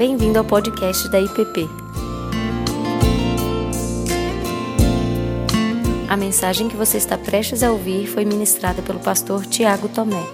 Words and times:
Bem-vindo 0.00 0.38
ao 0.38 0.44
podcast 0.46 1.10
da 1.10 1.20
IPP. 1.20 1.68
A 6.08 6.16
mensagem 6.16 6.70
que 6.70 6.74
você 6.74 6.96
está 6.96 7.18
prestes 7.18 7.62
a 7.62 7.70
ouvir 7.70 8.06
foi 8.06 8.24
ministrada 8.24 8.80
pelo 8.80 8.98
pastor 8.98 9.44
Tiago 9.44 9.90
Tomé. 9.90 10.24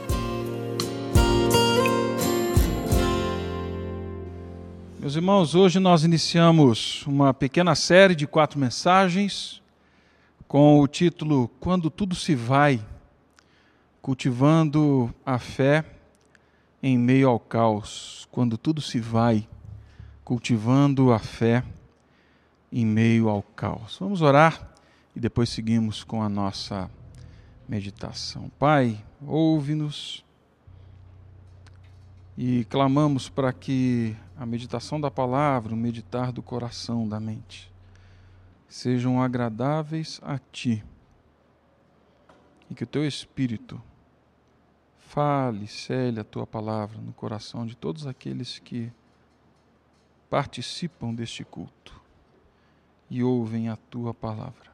Meus 5.00 5.16
irmãos, 5.16 5.56
hoje 5.56 5.80
nós 5.80 6.04
iniciamos 6.04 7.04
uma 7.04 7.34
pequena 7.34 7.74
série 7.74 8.14
de 8.14 8.24
quatro 8.24 8.60
mensagens 8.60 9.60
com 10.46 10.78
o 10.78 10.86
título 10.86 11.50
Quando 11.58 11.90
Tudo 11.90 12.14
Se 12.14 12.36
Vai, 12.36 12.80
cultivando 14.00 15.12
a 15.24 15.40
fé 15.40 15.84
em 16.80 16.96
meio 16.96 17.28
ao 17.28 17.40
caos. 17.40 18.28
Quando 18.30 18.56
tudo 18.56 18.80
se 18.80 19.00
vai, 19.00 19.48
cultivando 20.26 21.12
a 21.12 21.20
fé 21.20 21.62
em 22.72 22.84
meio 22.84 23.28
ao 23.28 23.44
caos. 23.44 23.96
Vamos 24.00 24.22
orar 24.22 24.74
e 25.14 25.20
depois 25.20 25.48
seguimos 25.48 26.02
com 26.02 26.20
a 26.20 26.28
nossa 26.28 26.90
meditação. 27.68 28.50
Pai, 28.58 29.00
ouve-nos 29.24 30.24
e 32.36 32.64
clamamos 32.64 33.28
para 33.28 33.52
que 33.52 34.16
a 34.36 34.44
meditação 34.44 35.00
da 35.00 35.12
palavra, 35.12 35.72
o 35.72 35.76
meditar 35.76 36.32
do 36.32 36.42
coração, 36.42 37.08
da 37.08 37.20
mente, 37.20 37.72
sejam 38.68 39.22
agradáveis 39.22 40.20
a 40.24 40.40
Ti 40.50 40.84
e 42.68 42.74
que 42.74 42.82
o 42.82 42.86
Teu 42.86 43.06
Espírito 43.06 43.80
fale, 44.98 45.68
cele 45.68 46.18
a 46.18 46.24
Tua 46.24 46.48
palavra 46.48 47.00
no 47.00 47.12
coração 47.12 47.64
de 47.64 47.76
todos 47.76 48.08
aqueles 48.08 48.58
que 48.58 48.92
participam 50.28 51.14
deste 51.14 51.44
culto 51.44 51.94
e 53.10 53.22
ouvem 53.22 53.68
a 53.68 53.76
Tua 53.76 54.12
palavra. 54.12 54.66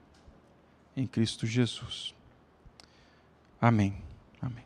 Em 0.96 1.06
Cristo 1.06 1.46
Jesus. 1.46 2.14
Amém. 3.60 3.94
Amém. 4.40 4.64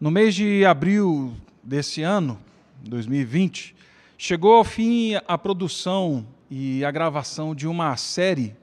No 0.00 0.10
mês 0.10 0.34
de 0.34 0.64
abril 0.64 1.34
desse 1.62 2.02
ano, 2.02 2.38
2020, 2.82 3.74
chegou 4.18 4.54
ao 4.54 4.64
fim 4.64 5.14
a 5.26 5.36
produção 5.38 6.26
e 6.50 6.84
a 6.84 6.90
gravação 6.90 7.54
de 7.54 7.66
uma 7.66 7.96
série 7.96 8.54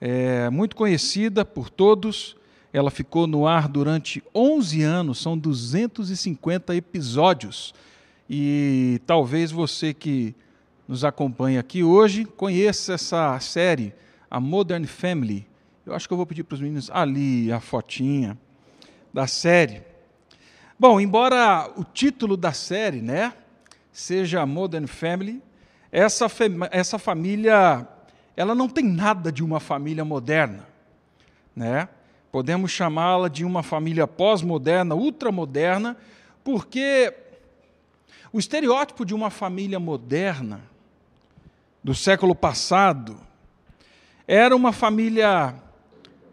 é, 0.00 0.50
muito 0.50 0.74
conhecida 0.74 1.44
por 1.44 1.70
todos. 1.70 2.36
Ela 2.72 2.90
ficou 2.90 3.26
no 3.26 3.46
ar 3.46 3.68
durante 3.68 4.22
11 4.34 4.82
anos, 4.82 5.18
são 5.20 5.38
250 5.38 6.74
episódios. 6.74 7.74
E 8.28 9.00
talvez 9.06 9.50
você 9.50 9.92
que 9.92 10.34
nos 10.86 11.04
acompanha 11.04 11.60
aqui 11.60 11.82
hoje 11.82 12.24
conheça 12.24 12.94
essa 12.94 13.38
série, 13.40 13.94
a 14.30 14.40
Modern 14.40 14.84
Family. 14.84 15.46
Eu 15.84 15.94
acho 15.94 16.06
que 16.06 16.12
eu 16.12 16.16
vou 16.16 16.26
pedir 16.26 16.44
para 16.44 16.54
os 16.54 16.60
meninos 16.60 16.90
ali 16.90 17.52
a 17.52 17.60
fotinha 17.60 18.38
da 19.12 19.26
série. 19.26 19.82
Bom, 20.78 21.00
embora 21.00 21.70
o 21.76 21.84
título 21.84 22.36
da 22.36 22.52
série, 22.52 23.00
né, 23.00 23.32
seja 23.92 24.44
Modern 24.46 24.86
Family, 24.86 25.42
essa, 25.90 26.26
essa 26.70 26.98
família, 26.98 27.86
ela 28.36 28.54
não 28.54 28.68
tem 28.68 28.84
nada 28.84 29.30
de 29.30 29.44
uma 29.44 29.60
família 29.60 30.04
moderna, 30.04 30.66
né? 31.54 31.88
Podemos 32.32 32.70
chamá-la 32.70 33.28
de 33.28 33.44
uma 33.44 33.62
família 33.62 34.06
pós-moderna, 34.06 34.94
ultramoderna, 34.94 35.98
porque 36.42 37.14
o 38.32 38.38
estereótipo 38.38 39.04
de 39.04 39.14
uma 39.14 39.30
família 39.30 39.78
moderna 39.78 40.62
do 41.82 41.94
século 41.94 42.34
passado 42.34 43.18
era 44.26 44.54
uma 44.54 44.72
família 44.72 45.54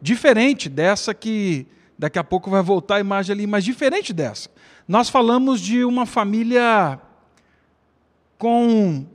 diferente 0.01 0.69
dessa 0.69 1.13
que 1.13 1.65
daqui 1.97 2.19
a 2.19 2.23
pouco 2.23 2.49
vai 2.49 2.61
voltar 2.61 2.95
a 2.95 2.99
imagem 2.99 3.33
ali, 3.33 3.47
mas 3.47 3.63
diferente 3.63 4.13
dessa. 4.13 4.49
Nós 4.87 5.09
falamos 5.09 5.59
de 5.59 5.83
uma 5.83 6.05
família 6.05 6.99
com 8.37 9.05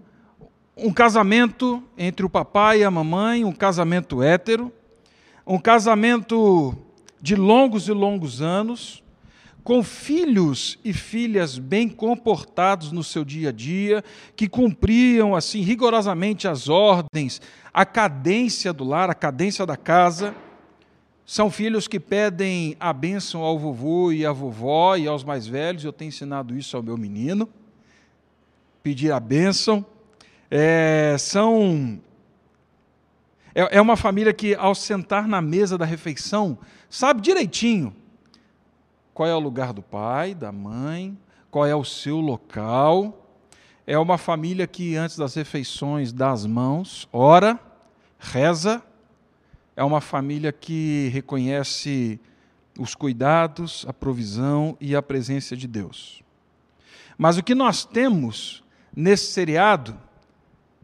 um 0.76 0.92
casamento 0.92 1.82
entre 1.96 2.26
o 2.26 2.30
papai 2.30 2.80
e 2.80 2.84
a 2.84 2.90
mamãe, 2.90 3.44
um 3.44 3.52
casamento 3.52 4.22
hétero, 4.22 4.72
um 5.46 5.58
casamento 5.58 6.76
de 7.20 7.36
longos 7.36 7.88
e 7.88 7.92
longos 7.92 8.42
anos, 8.42 9.03
com 9.64 9.82
filhos 9.82 10.78
e 10.84 10.92
filhas 10.92 11.58
bem 11.58 11.88
comportados 11.88 12.92
no 12.92 13.02
seu 13.02 13.24
dia 13.24 13.48
a 13.48 13.52
dia, 13.52 14.04
que 14.36 14.46
cumpriam 14.46 15.34
assim 15.34 15.62
rigorosamente 15.62 16.46
as 16.46 16.68
ordens, 16.68 17.40
a 17.72 17.86
cadência 17.86 18.74
do 18.74 18.84
lar, 18.84 19.08
a 19.08 19.14
cadência 19.14 19.64
da 19.64 19.76
casa. 19.76 20.34
São 21.24 21.50
filhos 21.50 21.88
que 21.88 21.98
pedem 21.98 22.76
a 22.78 22.92
bênção 22.92 23.40
ao 23.40 23.58
vovô 23.58 24.12
e 24.12 24.26
à 24.26 24.32
vovó 24.32 24.96
e 24.96 25.06
aos 25.06 25.24
mais 25.24 25.46
velhos. 25.46 25.82
Eu 25.82 25.92
tenho 25.94 26.10
ensinado 26.10 26.54
isso 26.54 26.76
ao 26.76 26.82
meu 26.82 26.98
menino. 26.98 27.48
Pedir 28.82 29.10
a 29.10 29.18
bênção 29.18 29.84
é, 30.50 31.16
são. 31.18 31.98
É, 33.54 33.78
é 33.78 33.80
uma 33.80 33.96
família 33.96 34.34
que, 34.34 34.54
ao 34.54 34.74
sentar 34.74 35.26
na 35.26 35.40
mesa 35.40 35.78
da 35.78 35.86
refeição, 35.86 36.58
sabe 36.90 37.22
direitinho 37.22 37.96
qual 39.14 39.28
é 39.28 39.34
o 39.34 39.38
lugar 39.38 39.72
do 39.72 39.80
pai, 39.80 40.34
da 40.34 40.50
mãe, 40.50 41.16
qual 41.48 41.64
é 41.64 41.74
o 41.74 41.84
seu 41.84 42.18
local. 42.18 43.24
É 43.86 43.96
uma 43.96 44.18
família 44.18 44.66
que, 44.66 44.96
antes 44.96 45.16
das 45.16 45.34
refeições, 45.34 46.12
dá 46.12 46.32
as 46.32 46.44
mãos, 46.44 47.08
ora, 47.12 47.58
reza. 48.18 48.82
É 49.76 49.84
uma 49.84 50.00
família 50.00 50.52
que 50.52 51.10
reconhece 51.12 52.20
os 52.76 52.96
cuidados, 52.96 53.84
a 53.88 53.92
provisão 53.92 54.76
e 54.80 54.96
a 54.96 55.02
presença 55.02 55.56
de 55.56 55.68
Deus. 55.68 56.22
Mas 57.16 57.38
o 57.38 57.42
que 57.42 57.54
nós 57.54 57.84
temos 57.84 58.64
nesse 58.94 59.30
seriado 59.30 59.96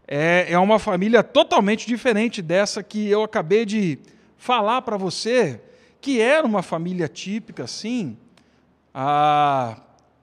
é, 0.07 0.53
é 0.53 0.59
uma 0.59 0.79
família 0.79 1.25
totalmente 1.25 1.87
diferente 1.87 2.41
dessa 2.41 2.81
que 2.83 3.09
eu 3.09 3.25
acabei 3.25 3.65
de 3.65 3.99
falar 4.37 4.83
para 4.83 4.97
você, 4.97 5.61
que 6.01 6.21
era 6.21 6.47
uma 6.47 6.63
família 6.63 7.09
típica, 7.09 7.67
sim, 7.67 8.17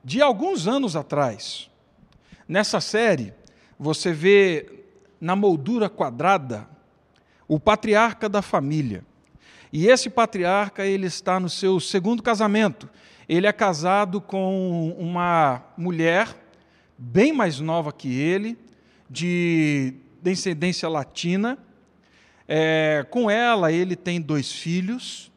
de 0.04 0.22
alguns 0.22 0.68
anos 0.68 0.96
atrás. 0.96 1.70
Nessa 2.48 2.80
série, 2.80 3.34
você 3.78 4.12
vê 4.12 4.86
na 5.20 5.36
moldura 5.36 5.90
quadrada 5.90 6.68
o 7.48 7.60
patriarca 7.60 8.28
da 8.28 8.42
família. 8.42 9.04
E 9.72 9.88
esse 9.88 10.10
patriarca 10.10 10.86
ele 10.86 11.08
está 11.08 11.40
no 11.40 11.50
seu 11.50 11.80
segundo 11.80 12.24
casamento. 12.24 12.90
Ele 13.28 13.48
é 13.48 13.52
casado 13.52 14.22
com 14.22 14.96
uma 14.98 15.64
mulher 15.78 16.36
bem 16.98 17.34
mais 17.34 17.60
nova 17.60 17.92
que 17.92 18.20
ele, 18.20 18.58
de 19.10 19.94
descendência 20.22 20.88
latina. 20.88 21.58
É, 22.48 23.06
com 23.10 23.30
ela, 23.30 23.72
ele 23.72 23.96
tem 23.96 24.22
dois 24.22 24.52
filhos, 24.52 25.32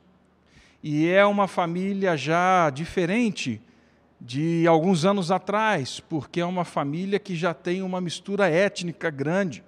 e 0.82 1.08
é 1.08 1.24
uma 1.24 1.46
família 1.46 2.16
já 2.16 2.70
diferente 2.70 3.60
de 4.20 4.66
alguns 4.66 5.04
anos 5.04 5.30
atrás, 5.30 6.00
porque 6.00 6.40
é 6.40 6.44
uma 6.44 6.64
família 6.64 7.18
que 7.18 7.34
já 7.34 7.54
tem 7.54 7.82
uma 7.82 8.00
mistura 8.00 8.48
étnica 8.48 9.10
grande. 9.10 9.64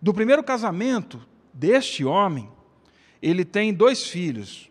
Do 0.00 0.12
primeiro 0.12 0.42
casamento 0.42 1.20
deste 1.52 2.04
homem, 2.04 2.48
ele 3.20 3.44
tem 3.44 3.72
dois 3.72 4.06
filhos, 4.06 4.70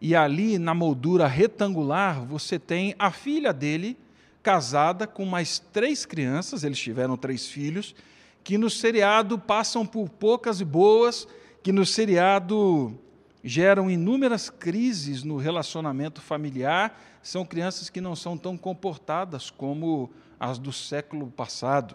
e 0.00 0.14
ali 0.14 0.58
na 0.58 0.74
moldura 0.74 1.26
retangular 1.26 2.24
você 2.24 2.58
tem 2.58 2.94
a 2.98 3.10
filha 3.10 3.52
dele, 3.52 3.96
casada 4.42 5.06
com 5.06 5.24
mais 5.24 5.60
três 5.60 6.04
crianças, 6.04 6.64
eles 6.64 6.78
tiveram 6.78 7.16
três 7.16 7.46
filhos, 7.48 7.94
que 8.42 8.58
no 8.58 8.68
seriado 8.68 9.38
passam 9.38 9.86
por 9.86 10.08
poucas 10.08 10.60
e 10.60 10.64
boas, 10.64 11.28
que 11.62 11.70
no 11.70 11.86
seriado 11.86 12.98
geram 13.42 13.90
inúmeras 13.90 14.48
crises 14.48 15.24
no 15.24 15.36
relacionamento 15.36 16.20
familiar, 16.20 17.00
são 17.22 17.44
crianças 17.44 17.90
que 17.90 18.00
não 18.00 18.14
são 18.14 18.38
tão 18.38 18.56
comportadas 18.56 19.50
como 19.50 20.10
as 20.38 20.58
do 20.58 20.72
século 20.72 21.28
passado. 21.28 21.94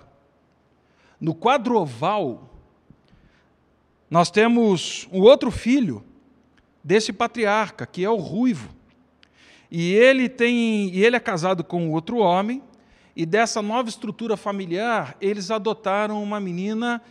No 1.19 1.33
quadro 1.33 1.77
oval, 1.77 2.49
nós 4.09 4.29
temos 4.29 5.07
um 5.11 5.21
outro 5.21 5.51
filho 5.51 6.03
desse 6.83 7.11
patriarca, 7.11 7.85
que 7.85 8.03
é 8.03 8.09
o 8.09 8.15
ruivo. 8.15 8.69
E 9.69 9.94
ele 9.94 10.29
tem, 10.29 10.89
e 10.94 11.03
ele 11.03 11.15
é 11.15 11.19
casado 11.19 11.63
com 11.63 11.91
outro 11.91 12.17
homem, 12.17 12.63
e 13.15 13.25
dessa 13.25 13.61
nova 13.61 13.89
estrutura 13.89 14.38
familiar, 14.38 15.17
eles 15.19 15.51
adotaram 15.51 16.21
uma 16.21 16.39
menina, 16.39 17.01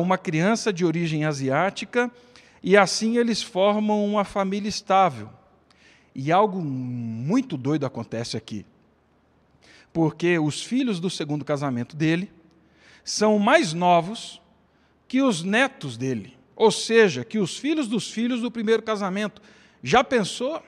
uma 0.00 0.16
criança 0.16 0.72
de 0.72 0.84
origem 0.84 1.24
asiática, 1.24 2.10
e 2.62 2.76
assim 2.76 3.16
eles 3.16 3.42
formam 3.42 4.04
uma 4.04 4.24
família 4.24 4.68
estável. 4.68 5.30
E 6.14 6.30
algo 6.30 6.60
muito 6.60 7.56
doido 7.56 7.86
acontece 7.86 8.36
aqui. 8.36 8.66
Porque 9.92 10.38
os 10.38 10.62
filhos 10.62 11.00
do 11.00 11.08
segundo 11.08 11.44
casamento 11.44 11.96
dele 11.96 12.30
são 13.04 13.38
mais 13.38 13.72
novos 13.72 14.40
que 15.08 15.22
os 15.22 15.42
netos 15.42 15.96
dele. 15.96 16.36
Ou 16.54 16.70
seja, 16.70 17.24
que 17.24 17.38
os 17.38 17.56
filhos 17.58 17.88
dos 17.88 18.10
filhos 18.10 18.42
do 18.42 18.50
primeiro 18.50 18.82
casamento. 18.82 19.40
Já 19.82 20.04
pensou 20.04 20.62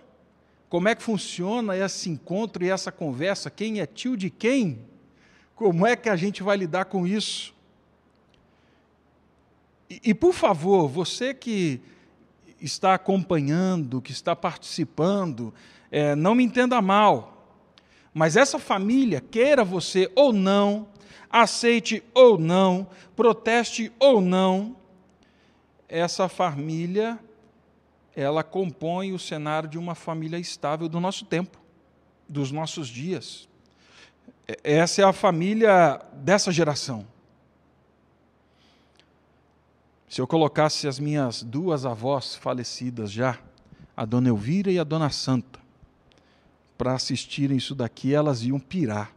como 0.69 0.89
é 0.89 0.95
que 0.95 1.03
funciona 1.03 1.77
esse 1.77 2.09
encontro 2.09 2.65
e 2.65 2.71
essa 2.71 2.91
conversa? 2.91 3.51
Quem 3.51 3.81
é 3.81 3.87
tio 3.87 4.17
de 4.17 4.31
quem? 4.31 4.81
Como 5.55 5.87
é 5.87 5.95
que 5.95 6.09
a 6.09 6.17
gente 6.17 6.43
vai 6.43 6.57
lidar 6.57 6.87
com 6.87 7.07
isso? 7.07 7.55
E, 10.03 10.15
por 10.15 10.33
favor, 10.33 10.89
você 10.89 11.35
que 11.35 11.81
está 12.61 12.95
acompanhando, 12.95 14.01
que 14.01 14.13
está 14.13 14.37
participando, 14.37 15.53
é, 15.91 16.15
não 16.15 16.35
me 16.35 16.45
entenda 16.45 16.81
mal, 16.81 17.33
mas 18.15 18.37
essa 18.37 18.59
família, 18.59 19.21
queira 19.21 19.65
você 19.65 20.11
ou 20.15 20.33
não, 20.33 20.89
aceite 21.29 22.03
ou 22.15 22.39
não, 22.39 22.87
proteste 23.17 23.91
ou 23.99 24.21
não, 24.21 24.77
essa 25.89 26.29
família, 26.29 27.19
ela 28.15 28.43
compõe 28.43 29.13
o 29.13 29.19
cenário 29.19 29.69
de 29.69 29.79
uma 29.79 29.95
família 29.95 30.39
estável 30.39 30.89
do 30.89 31.01
nosso 31.01 31.25
tempo, 31.25 31.59
dos 32.29 32.51
nossos 32.51 32.89
dias. 32.89 33.49
Essa 34.63 35.03
é 35.03 35.05
a 35.05 35.13
família 35.13 36.01
dessa 36.13 36.53
geração. 36.53 37.07
Se 40.13 40.21
eu 40.21 40.27
colocasse 40.27 40.87
as 40.87 40.99
minhas 40.99 41.43
duas 41.43 41.87
avós 41.87 42.35
falecidas 42.35 43.11
já, 43.11 43.39
a 43.97 44.05
dona 44.05 44.29
Elvira 44.29 44.71
e 44.71 44.79
a 44.79 44.85
dona 44.85 45.09
Santa, 45.09 45.59
para 46.77 46.93
assistirem 46.93 47.57
isso 47.57 47.75
daqui, 47.75 48.13
elas 48.13 48.43
iam 48.43 48.61
pirar. 48.61 49.11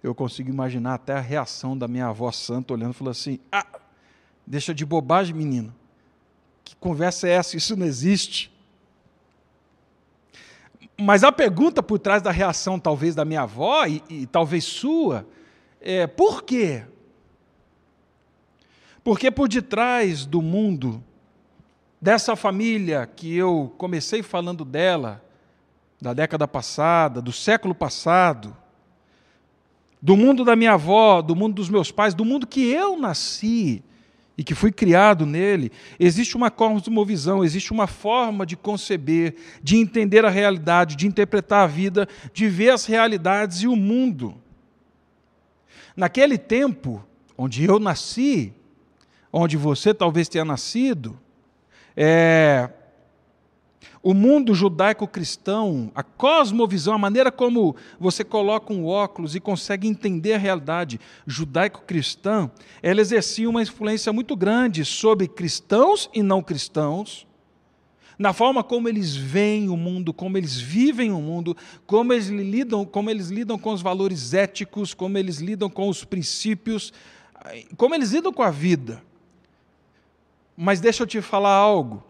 Eu 0.00 0.14
consigo 0.14 0.48
imaginar 0.48 0.94
até 0.94 1.14
a 1.14 1.20
reação 1.20 1.76
da 1.76 1.88
minha 1.88 2.06
avó 2.06 2.30
santa 2.30 2.72
olhando 2.72 2.92
e 2.92 2.94
falando 2.94 3.10
assim: 3.10 3.40
Ah, 3.50 3.66
deixa 4.46 4.72
de 4.72 4.86
bobagem, 4.86 5.34
menino. 5.34 5.74
Que 6.62 6.76
conversa 6.76 7.26
é 7.26 7.32
essa? 7.32 7.56
Isso 7.56 7.76
não 7.76 7.84
existe. 7.84 8.56
Mas 10.96 11.24
a 11.24 11.32
pergunta 11.32 11.82
por 11.82 11.98
trás 11.98 12.22
da 12.22 12.30
reação, 12.30 12.78
talvez, 12.78 13.16
da 13.16 13.24
minha 13.24 13.42
avó 13.42 13.84
e, 13.86 14.00
e 14.08 14.26
talvez 14.28 14.62
sua, 14.62 15.26
é: 15.80 16.06
por 16.06 16.44
quê? 16.44 16.84
Porque 19.06 19.30
por 19.30 19.48
detrás 19.48 20.26
do 20.26 20.42
mundo, 20.42 21.00
dessa 22.00 22.34
família 22.34 23.06
que 23.06 23.36
eu 23.36 23.72
comecei 23.78 24.20
falando 24.20 24.64
dela, 24.64 25.24
da 26.02 26.12
década 26.12 26.48
passada, 26.48 27.22
do 27.22 27.30
século 27.30 27.72
passado, 27.72 28.56
do 30.02 30.16
mundo 30.16 30.44
da 30.44 30.56
minha 30.56 30.72
avó, 30.72 31.22
do 31.22 31.36
mundo 31.36 31.54
dos 31.54 31.70
meus 31.70 31.92
pais, 31.92 32.14
do 32.14 32.24
mundo 32.24 32.48
que 32.48 32.68
eu 32.72 32.98
nasci 32.98 33.80
e 34.36 34.42
que 34.42 34.56
fui 34.56 34.72
criado 34.72 35.24
nele, 35.24 35.70
existe 36.00 36.36
uma 36.36 36.50
cosmovisão, 36.50 37.44
existe 37.44 37.70
uma 37.70 37.86
forma 37.86 38.44
de 38.44 38.56
conceber, 38.56 39.36
de 39.62 39.76
entender 39.76 40.24
a 40.24 40.30
realidade, 40.30 40.96
de 40.96 41.06
interpretar 41.06 41.62
a 41.62 41.68
vida, 41.68 42.08
de 42.34 42.48
ver 42.48 42.70
as 42.70 42.84
realidades 42.84 43.58
e 43.58 43.68
o 43.68 43.76
mundo. 43.76 44.34
Naquele 45.94 46.36
tempo 46.36 47.06
onde 47.38 47.62
eu 47.62 47.78
nasci, 47.78 48.52
onde 49.38 49.56
você 49.56 49.92
talvez 49.92 50.28
tenha 50.28 50.46
nascido, 50.46 51.18
é, 51.94 52.70
o 54.02 54.14
mundo 54.14 54.54
judaico-cristão, 54.54 55.92
a 55.94 56.02
cosmovisão, 56.02 56.94
a 56.94 56.98
maneira 56.98 57.30
como 57.30 57.76
você 58.00 58.24
coloca 58.24 58.72
um 58.72 58.86
óculos 58.86 59.34
e 59.34 59.40
consegue 59.40 59.86
entender 59.86 60.32
a 60.32 60.38
realidade 60.38 60.98
judaico-cristã, 61.26 62.50
ela 62.82 63.00
exercia 63.00 63.50
uma 63.50 63.60
influência 63.60 64.10
muito 64.10 64.34
grande 64.34 64.84
sobre 64.86 65.28
cristãos 65.28 66.08
e 66.14 66.22
não 66.22 66.42
cristãos, 66.42 67.26
na 68.18 68.32
forma 68.32 68.64
como 68.64 68.88
eles 68.88 69.14
veem 69.14 69.68
o 69.68 69.76
mundo, 69.76 70.14
como 70.14 70.38
eles 70.38 70.56
vivem 70.56 71.12
o 71.12 71.20
mundo, 71.20 71.54
como 71.86 72.14
eles 72.14 72.28
lidam, 72.28 72.86
como 72.86 73.10
eles 73.10 73.28
lidam 73.28 73.58
com 73.58 73.70
os 73.70 73.82
valores 73.82 74.32
éticos, 74.32 74.94
como 74.94 75.18
eles 75.18 75.38
lidam 75.38 75.68
com 75.68 75.90
os 75.90 76.04
princípios, 76.04 76.90
como 77.76 77.94
eles 77.94 78.12
lidam 78.12 78.32
com 78.32 78.42
a 78.42 78.50
vida. 78.50 79.02
Mas 80.56 80.80
deixa 80.80 81.02
eu 81.02 81.06
te 81.06 81.20
falar 81.20 81.54
algo. 81.54 82.02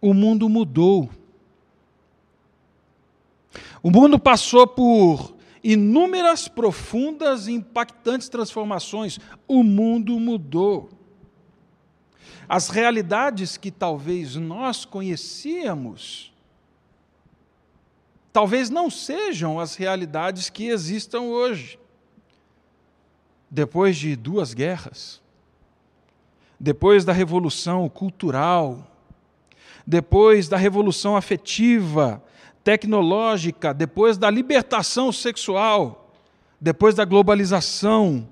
O 0.00 0.14
mundo 0.14 0.48
mudou. 0.48 1.10
O 3.82 3.90
mundo 3.90 4.18
passou 4.18 4.66
por 4.66 5.34
inúmeras, 5.62 6.46
profundas 6.46 7.48
e 7.48 7.52
impactantes 7.52 8.28
transformações. 8.28 9.18
O 9.48 9.62
mundo 9.62 10.20
mudou. 10.20 10.90
As 12.46 12.68
realidades 12.68 13.56
que 13.56 13.70
talvez 13.70 14.36
nós 14.36 14.84
conhecíamos, 14.84 16.32
talvez 18.30 18.68
não 18.68 18.90
sejam 18.90 19.58
as 19.58 19.74
realidades 19.74 20.50
que 20.50 20.68
existam 20.68 21.22
hoje. 21.22 21.78
Depois 23.50 23.96
de 23.96 24.14
duas 24.14 24.52
guerras, 24.52 25.22
depois 26.58 27.04
da 27.04 27.12
revolução 27.12 27.88
cultural, 27.88 28.86
depois 29.86 30.48
da 30.48 30.56
revolução 30.56 31.16
afetiva, 31.16 32.22
tecnológica, 32.62 33.74
depois 33.74 34.16
da 34.16 34.30
libertação 34.30 35.12
sexual, 35.12 36.12
depois 36.60 36.94
da 36.94 37.04
globalização, 37.04 38.26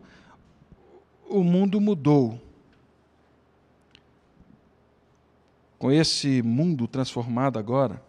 o 1.29 1.45
mundo 1.45 1.81
mudou. 1.81 2.41
Com 5.79 5.91
esse 5.91 6.41
mundo 6.43 6.87
transformado 6.87 7.59
agora, 7.59 8.03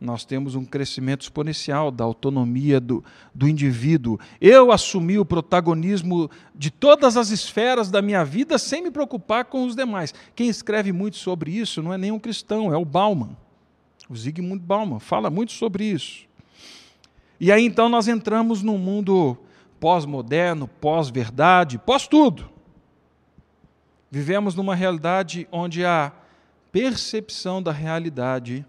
nós 0.00 0.24
temos 0.24 0.54
um 0.54 0.64
crescimento 0.64 1.22
exponencial 1.22 1.90
da 1.90 2.04
autonomia 2.04 2.78
do, 2.78 3.02
do 3.34 3.48
indivíduo. 3.48 4.18
Eu 4.40 4.70
assumi 4.70 5.18
o 5.18 5.24
protagonismo 5.24 6.30
de 6.54 6.70
todas 6.70 7.16
as 7.16 7.30
esferas 7.30 7.90
da 7.90 8.02
minha 8.02 8.24
vida 8.24 8.58
sem 8.58 8.82
me 8.82 8.90
preocupar 8.90 9.46
com 9.46 9.64
os 9.64 9.74
demais. 9.74 10.12
Quem 10.34 10.48
escreve 10.48 10.92
muito 10.92 11.16
sobre 11.16 11.50
isso 11.50 11.82
não 11.82 11.92
é 11.92 11.98
nenhum 11.98 12.18
cristão, 12.18 12.72
é 12.72 12.76
o 12.76 12.84
Bauman. 12.84 13.36
O 14.08 14.14
Zygmunt 14.14 14.60
Bauman 14.60 15.00
fala 15.00 15.30
muito 15.30 15.52
sobre 15.52 15.84
isso. 15.84 16.26
E 17.40 17.50
aí 17.50 17.64
então 17.64 17.88
nós 17.88 18.06
entramos 18.06 18.62
num 18.62 18.78
mundo 18.78 19.36
pós-moderno, 19.80 20.68
pós-verdade, 20.68 21.78
pós-tudo. 21.78 22.50
Vivemos 24.10 24.54
numa 24.54 24.74
realidade 24.74 25.48
onde 25.50 25.84
a 25.84 26.12
percepção 26.70 27.62
da 27.62 27.72
realidade 27.72 28.64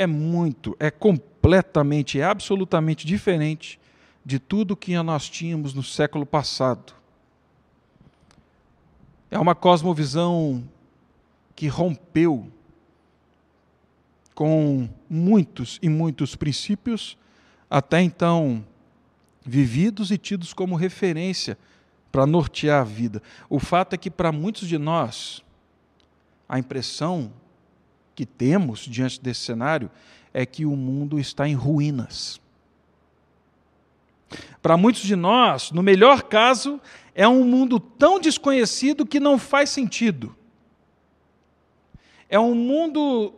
é 0.00 0.06
muito, 0.06 0.74
é 0.80 0.90
completamente, 0.90 2.18
é 2.18 2.24
absolutamente 2.24 3.06
diferente 3.06 3.78
de 4.24 4.38
tudo 4.38 4.74
que 4.74 4.96
nós 5.02 5.28
tínhamos 5.28 5.74
no 5.74 5.82
século 5.82 6.24
passado. 6.24 6.94
É 9.30 9.38
uma 9.38 9.54
cosmovisão 9.54 10.66
que 11.54 11.68
rompeu 11.68 12.50
com 14.34 14.88
muitos 15.06 15.78
e 15.82 15.88
muitos 15.90 16.34
princípios 16.34 17.18
até 17.68 18.00
então 18.00 18.64
vividos 19.44 20.10
e 20.10 20.16
tidos 20.16 20.54
como 20.54 20.76
referência 20.76 21.58
para 22.10 22.24
nortear 22.24 22.80
a 22.80 22.84
vida. 22.84 23.22
O 23.50 23.58
fato 23.58 23.92
é 23.92 23.98
que 23.98 24.10
para 24.10 24.32
muitos 24.32 24.66
de 24.66 24.78
nós 24.78 25.44
a 26.48 26.58
impressão 26.58 27.30
que 28.20 28.26
temos 28.26 28.80
diante 28.80 29.18
desse 29.18 29.40
cenário 29.40 29.90
é 30.34 30.44
que 30.44 30.66
o 30.66 30.76
mundo 30.76 31.18
está 31.18 31.48
em 31.48 31.54
ruínas. 31.54 32.38
Para 34.60 34.76
muitos 34.76 35.00
de 35.00 35.16
nós, 35.16 35.70
no 35.70 35.82
melhor 35.82 36.24
caso, 36.24 36.78
é 37.14 37.26
um 37.26 37.42
mundo 37.44 37.80
tão 37.80 38.20
desconhecido 38.20 39.06
que 39.06 39.18
não 39.18 39.38
faz 39.38 39.70
sentido. 39.70 40.36
É 42.28 42.38
um 42.38 42.54
mundo 42.54 43.32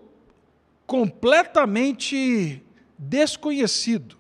completamente 0.85 2.61
desconhecido. 2.99 4.17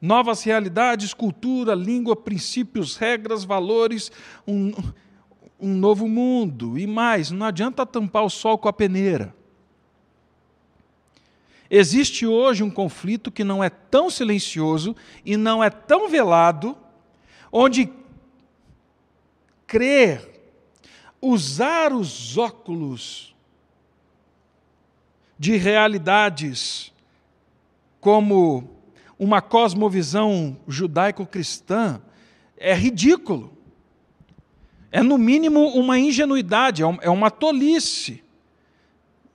Novas 0.00 0.42
realidades, 0.44 1.12
cultura, 1.12 1.74
língua, 1.74 2.16
princípios, 2.16 2.96
regras, 2.96 3.44
valores, 3.44 4.10
um, 4.48 4.72
um 5.62 5.72
novo 5.72 6.08
mundo. 6.08 6.76
E 6.76 6.86
mais, 6.86 7.30
não 7.30 7.46
adianta 7.46 7.86
tampar 7.86 8.24
o 8.24 8.30
sol 8.30 8.58
com 8.58 8.68
a 8.68 8.72
peneira. 8.72 9.32
Existe 11.70 12.26
hoje 12.26 12.62
um 12.62 12.70
conflito 12.70 13.30
que 13.30 13.44
não 13.44 13.62
é 13.64 13.70
tão 13.70 14.10
silencioso 14.10 14.94
e 15.24 15.36
não 15.36 15.64
é 15.64 15.70
tão 15.70 16.08
velado, 16.08 16.76
onde 17.50 17.90
crer, 19.66 20.28
usar 21.20 21.92
os 21.94 22.36
óculos 22.36 23.34
de 25.38 25.56
realidades 25.56 26.92
como 28.00 28.68
uma 29.18 29.40
cosmovisão 29.40 30.58
judaico-cristã 30.66 32.02
é 32.58 32.74
ridículo. 32.74 33.56
É, 34.94 35.02
no 35.02 35.16
mínimo, 35.16 35.68
uma 35.68 35.98
ingenuidade, 35.98 36.82
é, 36.82 36.86
é 37.00 37.08
uma 37.08 37.30
tolice. 37.30 38.22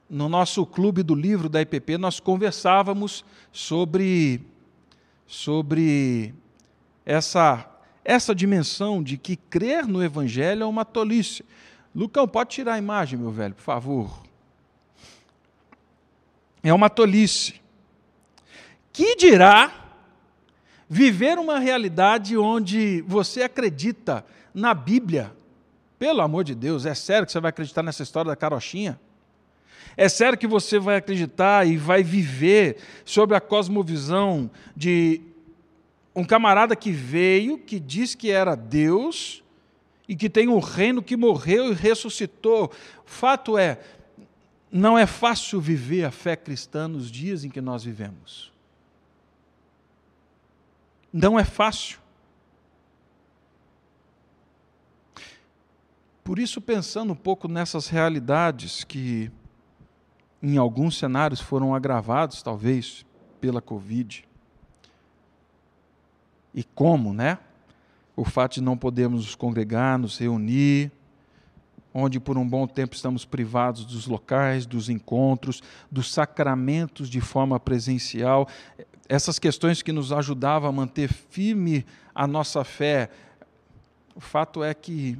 No 0.07 0.29
nosso 0.29 0.63
clube 0.67 1.01
do 1.01 1.15
livro 1.15 1.49
da 1.49 1.59
IPP, 1.59 1.97
nós 1.97 2.19
conversávamos 2.19 3.25
sobre, 3.51 4.39
sobre 5.25 6.35
essa, 7.03 7.67
essa 8.05 8.35
dimensão 8.35 9.01
de 9.01 9.17
que 9.17 9.35
crer 9.35 9.87
no 9.87 10.03
Evangelho 10.03 10.61
é 10.61 10.65
uma 10.65 10.85
tolice. 10.85 11.43
Lucão, 11.93 12.27
pode 12.27 12.51
tirar 12.51 12.75
a 12.75 12.77
imagem, 12.77 13.17
meu 13.17 13.31
velho, 13.31 13.55
por 13.55 13.63
favor. 13.63 14.21
É 16.61 16.71
uma 16.71 16.87
tolice. 16.89 17.55
Que 18.93 19.15
dirá 19.15 19.73
viver 20.87 21.39
uma 21.39 21.57
realidade 21.57 22.37
onde 22.37 23.01
você 23.07 23.41
acredita 23.41 24.23
na 24.53 24.75
Bíblia? 24.75 25.35
Pelo 25.99 26.21
amor 26.21 26.43
de 26.43 26.53
Deus, 26.53 26.85
é 26.85 26.93
sério 26.93 27.25
que 27.25 27.31
você 27.31 27.39
vai 27.39 27.49
acreditar 27.49 27.81
nessa 27.81 28.03
história 28.03 28.29
da 28.29 28.35
carochinha? 28.35 28.99
É 29.95 30.07
sério 30.07 30.37
que 30.37 30.45
você 30.45 30.77
vai 30.77 30.97
acreditar 30.97 31.65
e 31.65 31.75
vai 31.75 32.03
viver 32.03 32.77
sobre 33.03 33.35
a 33.35 33.41
cosmovisão 33.41 34.49
de 34.75 35.21
um 36.15 36.23
camarada 36.23 36.75
que 36.75 36.91
veio, 36.91 37.57
que 37.57 37.79
diz 37.79 38.13
que 38.13 38.29
era 38.29 38.55
Deus 38.55 39.43
e 40.07 40.15
que 40.15 40.29
tem 40.29 40.47
um 40.47 40.59
reino 40.59 41.01
que 41.01 41.17
morreu 41.17 41.71
e 41.71 41.73
ressuscitou. 41.73 42.71
Fato 43.05 43.57
é, 43.57 43.79
não 44.71 44.97
é 44.97 45.07
fácil 45.07 45.59
viver 45.59 46.05
a 46.05 46.11
fé 46.11 46.35
cristã 46.35 46.87
nos 46.87 47.09
dias 47.09 47.43
em 47.43 47.49
que 47.49 47.59
nós 47.59 47.83
vivemos. 47.83 48.51
Não 51.11 51.39
é 51.39 51.43
fácil. 51.43 51.99
Por 56.27 56.39
isso, 56.39 56.59
pensando 56.59 57.13
um 57.13 57.15
pouco 57.15 57.47
nessas 57.47 57.87
realidades 57.87 58.83
que, 58.83 59.31
em 60.43 60.57
alguns 60.57 60.97
cenários, 60.97 61.39
foram 61.39 61.73
agravados, 61.73 62.43
talvez, 62.43 63.05
pela 63.39 63.61
Covid. 63.61 64.27
E 66.53 66.65
como, 66.65 67.13
né? 67.13 67.39
O 68.13 68.25
fato 68.25 68.55
de 68.55 68.61
não 68.61 68.77
podermos 68.77 69.23
nos 69.23 69.35
congregar, 69.35 69.97
nos 69.97 70.17
reunir, 70.17 70.91
onde 71.93 72.19
por 72.19 72.37
um 72.37 72.45
bom 72.45 72.67
tempo 72.67 72.93
estamos 72.93 73.23
privados 73.23 73.85
dos 73.85 74.05
locais, 74.05 74.65
dos 74.65 74.89
encontros, 74.89 75.63
dos 75.89 76.11
sacramentos 76.11 77.09
de 77.09 77.21
forma 77.21 77.57
presencial, 77.57 78.49
essas 79.07 79.39
questões 79.39 79.81
que 79.81 79.93
nos 79.93 80.11
ajudavam 80.11 80.67
a 80.67 80.73
manter 80.73 81.07
firme 81.07 81.85
a 82.13 82.27
nossa 82.27 82.65
fé. 82.65 83.09
O 84.13 84.19
fato 84.19 84.61
é 84.61 84.73
que 84.73 85.17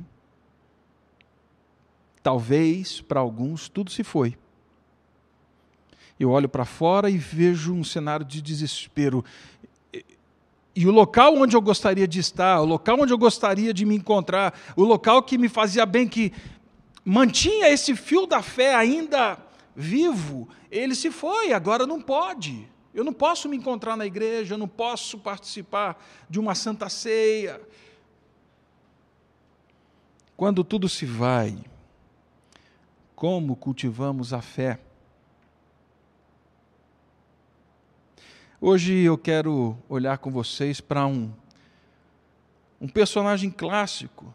talvez 2.27 2.99
para 2.99 3.21
alguns 3.21 3.69
tudo 3.69 3.89
se 3.89 4.03
foi. 4.03 4.37
Eu 6.19 6.31
olho 6.31 6.49
para 6.49 6.65
fora 6.65 7.09
e 7.09 7.17
vejo 7.17 7.73
um 7.73 7.85
cenário 7.85 8.25
de 8.25 8.41
desespero. 8.41 9.23
E 10.75 10.85
o 10.85 10.91
local 10.91 11.37
onde 11.37 11.55
eu 11.55 11.61
gostaria 11.61 12.05
de 12.05 12.19
estar, 12.19 12.59
o 12.59 12.65
local 12.65 12.99
onde 12.99 13.13
eu 13.13 13.17
gostaria 13.17 13.73
de 13.73 13.85
me 13.85 13.95
encontrar, 13.95 14.53
o 14.75 14.83
local 14.83 15.23
que 15.23 15.37
me 15.37 15.47
fazia 15.47 15.85
bem, 15.85 16.05
que 16.05 16.33
mantinha 17.05 17.69
esse 17.69 17.95
fio 17.95 18.27
da 18.27 18.41
fé 18.41 18.75
ainda 18.75 19.37
vivo, 19.73 20.49
ele 20.69 20.95
se 20.95 21.09
foi, 21.09 21.53
agora 21.53 21.87
não 21.87 22.01
pode. 22.01 22.67
Eu 22.93 23.05
não 23.05 23.13
posso 23.13 23.47
me 23.47 23.55
encontrar 23.55 23.95
na 23.95 24.05
igreja, 24.05 24.55
eu 24.55 24.57
não 24.57 24.67
posso 24.67 25.17
participar 25.17 25.97
de 26.29 26.41
uma 26.41 26.53
santa 26.55 26.89
ceia. 26.89 27.61
Quando 30.35 30.61
tudo 30.61 30.89
se 30.89 31.05
vai, 31.05 31.57
como 33.17 33.55
cultivamos 33.55 34.31
a 34.31 34.43
fé? 34.43 34.79
Hoje 38.61 38.93
eu 38.93 39.17
quero 39.17 39.75
olhar 39.89 40.19
com 40.19 40.29
vocês 40.29 40.79
para 40.79 41.07
um, 41.07 41.33
um 42.79 42.87
personagem 42.87 43.49
clássico 43.49 44.31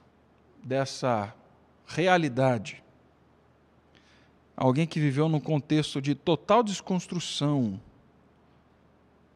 dessa 0.64 1.32
realidade. 1.86 2.82
Alguém 4.56 4.84
que 4.84 4.98
viveu 4.98 5.28
num 5.28 5.38
contexto 5.38 6.02
de 6.02 6.16
total 6.16 6.64
desconstrução 6.64 7.80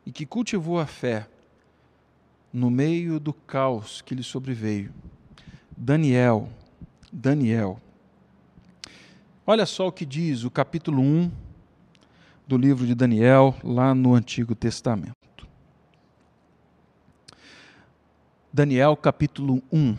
e 0.04 0.10
que 0.10 0.26
cultivou 0.26 0.80
a 0.80 0.86
fé 0.86 1.28
no 2.52 2.68
meio 2.68 3.20
do 3.20 3.32
caos 3.32 4.02
que 4.02 4.12
lhe 4.12 4.24
sobreveio. 4.24 4.92
Daniel, 5.76 6.48
Daniel. 7.12 7.80
Olha 9.48 9.64
só 9.64 9.86
o 9.86 9.92
que 9.92 10.04
diz 10.04 10.42
o 10.42 10.50
capítulo 10.50 11.00
1 11.00 11.30
do 12.48 12.58
livro 12.58 12.84
de 12.84 12.96
Daniel, 12.96 13.54
lá 13.62 13.94
no 13.94 14.12
Antigo 14.12 14.56
Testamento. 14.56 15.46
Daniel, 18.52 18.96
capítulo 18.96 19.62
1. 19.72 19.96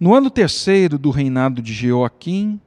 No 0.00 0.14
ano 0.14 0.30
terceiro 0.30 0.96
do 0.96 1.10
reinado 1.10 1.60
de 1.60 1.74
Jeoaquim, 1.74 2.58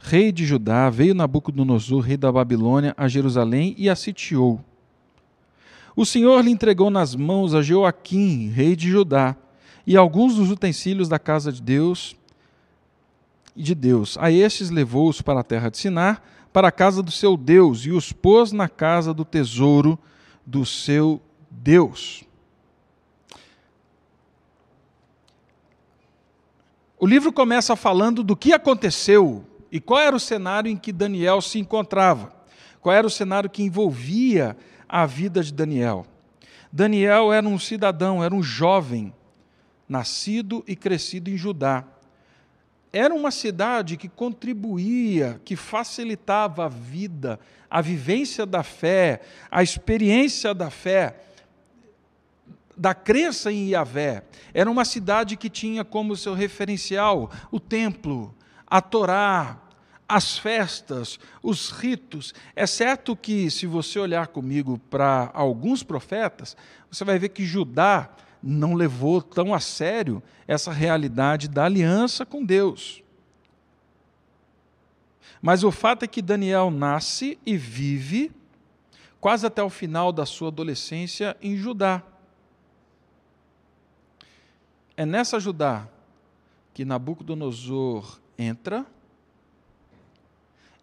rei 0.00 0.32
de 0.32 0.44
Judá, 0.44 0.90
veio 0.90 1.14
Nabucodonosor, 1.14 2.00
rei 2.00 2.16
da 2.16 2.32
Babilônia, 2.32 2.92
a 2.96 3.06
Jerusalém 3.06 3.76
e 3.78 3.88
a 3.88 3.94
sitiou. 3.94 4.60
O 5.94 6.04
Senhor 6.04 6.42
lhe 6.44 6.50
entregou 6.50 6.90
nas 6.90 7.14
mãos 7.14 7.54
a 7.54 7.62
Jeoaquim, 7.62 8.48
rei 8.48 8.74
de 8.74 8.90
Judá, 8.90 9.36
e 9.86 9.96
alguns 9.96 10.34
dos 10.34 10.50
utensílios 10.50 11.08
da 11.08 11.20
casa 11.20 11.52
de 11.52 11.62
Deus 11.62 12.16
de 13.54 13.74
Deus. 13.74 14.16
A 14.18 14.30
estes 14.30 14.70
levou-os 14.70 15.20
para 15.20 15.40
a 15.40 15.44
terra 15.44 15.68
de 15.68 15.78
Sinar, 15.78 16.22
para 16.52 16.68
a 16.68 16.72
casa 16.72 17.02
do 17.02 17.10
seu 17.10 17.36
Deus, 17.36 17.86
e 17.86 17.90
os 17.90 18.12
pôs 18.12 18.52
na 18.52 18.68
casa 18.68 19.14
do 19.14 19.24
tesouro 19.24 19.98
do 20.44 20.66
seu 20.66 21.20
Deus. 21.50 22.24
O 26.98 27.06
livro 27.06 27.32
começa 27.32 27.74
falando 27.74 28.22
do 28.22 28.36
que 28.36 28.52
aconteceu 28.52 29.44
e 29.72 29.80
qual 29.80 29.98
era 29.98 30.14
o 30.14 30.20
cenário 30.20 30.70
em 30.70 30.76
que 30.76 30.92
Daniel 30.92 31.40
se 31.40 31.58
encontrava, 31.58 32.32
qual 32.80 32.94
era 32.94 33.06
o 33.06 33.10
cenário 33.10 33.50
que 33.50 33.62
envolvia 33.62 34.56
a 34.88 35.04
vida 35.04 35.42
de 35.42 35.52
Daniel. 35.52 36.06
Daniel 36.70 37.32
era 37.32 37.46
um 37.46 37.58
cidadão, 37.58 38.22
era 38.22 38.34
um 38.34 38.42
jovem, 38.42 39.12
nascido 39.88 40.62
e 40.66 40.76
crescido 40.76 41.28
em 41.28 41.36
Judá. 41.36 41.84
Era 42.92 43.14
uma 43.14 43.30
cidade 43.30 43.96
que 43.96 44.08
contribuía, 44.08 45.40
que 45.44 45.56
facilitava 45.56 46.66
a 46.66 46.68
vida, 46.68 47.40
a 47.70 47.80
vivência 47.80 48.44
da 48.44 48.62
fé, 48.62 49.20
a 49.50 49.62
experiência 49.62 50.52
da 50.52 50.68
fé 50.68 51.16
da 52.76 52.94
crença 52.94 53.52
em 53.52 53.70
Yahvé. 53.70 54.24
Era 54.52 54.70
uma 54.70 54.84
cidade 54.84 55.36
que 55.36 55.48
tinha 55.48 55.84
como 55.84 56.16
seu 56.16 56.34
referencial 56.34 57.30
o 57.50 57.60
templo, 57.60 58.34
a 58.66 58.80
Torá, 58.80 59.58
as 60.08 60.36
festas, 60.36 61.18
os 61.42 61.70
ritos. 61.70 62.34
É 62.54 62.66
certo 62.66 63.16
que, 63.16 63.50
se 63.50 63.66
você 63.66 63.98
olhar 63.98 64.26
comigo 64.26 64.78
para 64.90 65.30
alguns 65.32 65.82
profetas, 65.82 66.56
você 66.90 67.04
vai 67.04 67.18
ver 67.18 67.30
que 67.30 67.44
Judá 67.44 68.10
não 68.42 68.74
levou 68.74 69.22
tão 69.22 69.54
a 69.54 69.60
sério 69.60 70.22
essa 70.46 70.72
realidade 70.72 71.48
da 71.48 71.64
aliança 71.64 72.26
com 72.26 72.44
Deus. 72.44 73.02
Mas 75.40 75.64
o 75.64 75.70
fato 75.70 76.04
é 76.04 76.08
que 76.08 76.22
Daniel 76.22 76.70
nasce 76.70 77.38
e 77.44 77.56
vive 77.56 78.32
quase 79.20 79.46
até 79.46 79.62
o 79.62 79.70
final 79.70 80.12
da 80.12 80.26
sua 80.26 80.48
adolescência 80.48 81.36
em 81.40 81.56
Judá. 81.56 82.02
É 84.96 85.06
nessa 85.06 85.38
Judá 85.38 85.88
que 86.74 86.84
Nabucodonosor 86.84 88.18
entra, 88.38 88.86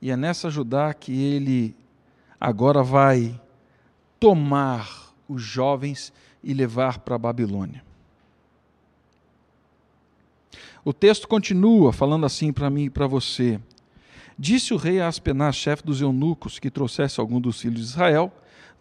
e 0.01 0.11
é 0.11 0.15
nessa 0.15 0.49
Judá 0.49 0.93
que 0.93 1.11
ele 1.11 1.75
agora 2.39 2.83
vai 2.83 3.39
tomar 4.19 5.13
os 5.27 5.41
jovens 5.41 6.13
e 6.43 6.53
levar 6.53 6.99
para 6.99 7.15
a 7.15 7.19
Babilônia. 7.19 7.83
O 10.83 10.93
texto 10.93 11.27
continua 11.27 11.91
falando 11.91 12.25
assim 12.25 12.53
para 12.53 12.69
mim 12.69 12.85
e 12.85 12.89
para 12.89 13.05
você. 13.05 13.59
Disse 14.37 14.73
o 14.73 14.77
rei 14.77 15.01
a 15.01 15.07
Aspenaz, 15.07 15.55
chefe 15.55 15.83
dos 15.83 15.99
eunucos, 15.99 16.59
que 16.59 16.71
trouxesse 16.71 17.19
algum 17.19 17.41
dos 17.41 17.59
filhos 17.59 17.81
de 17.81 17.87
Israel, 17.87 18.31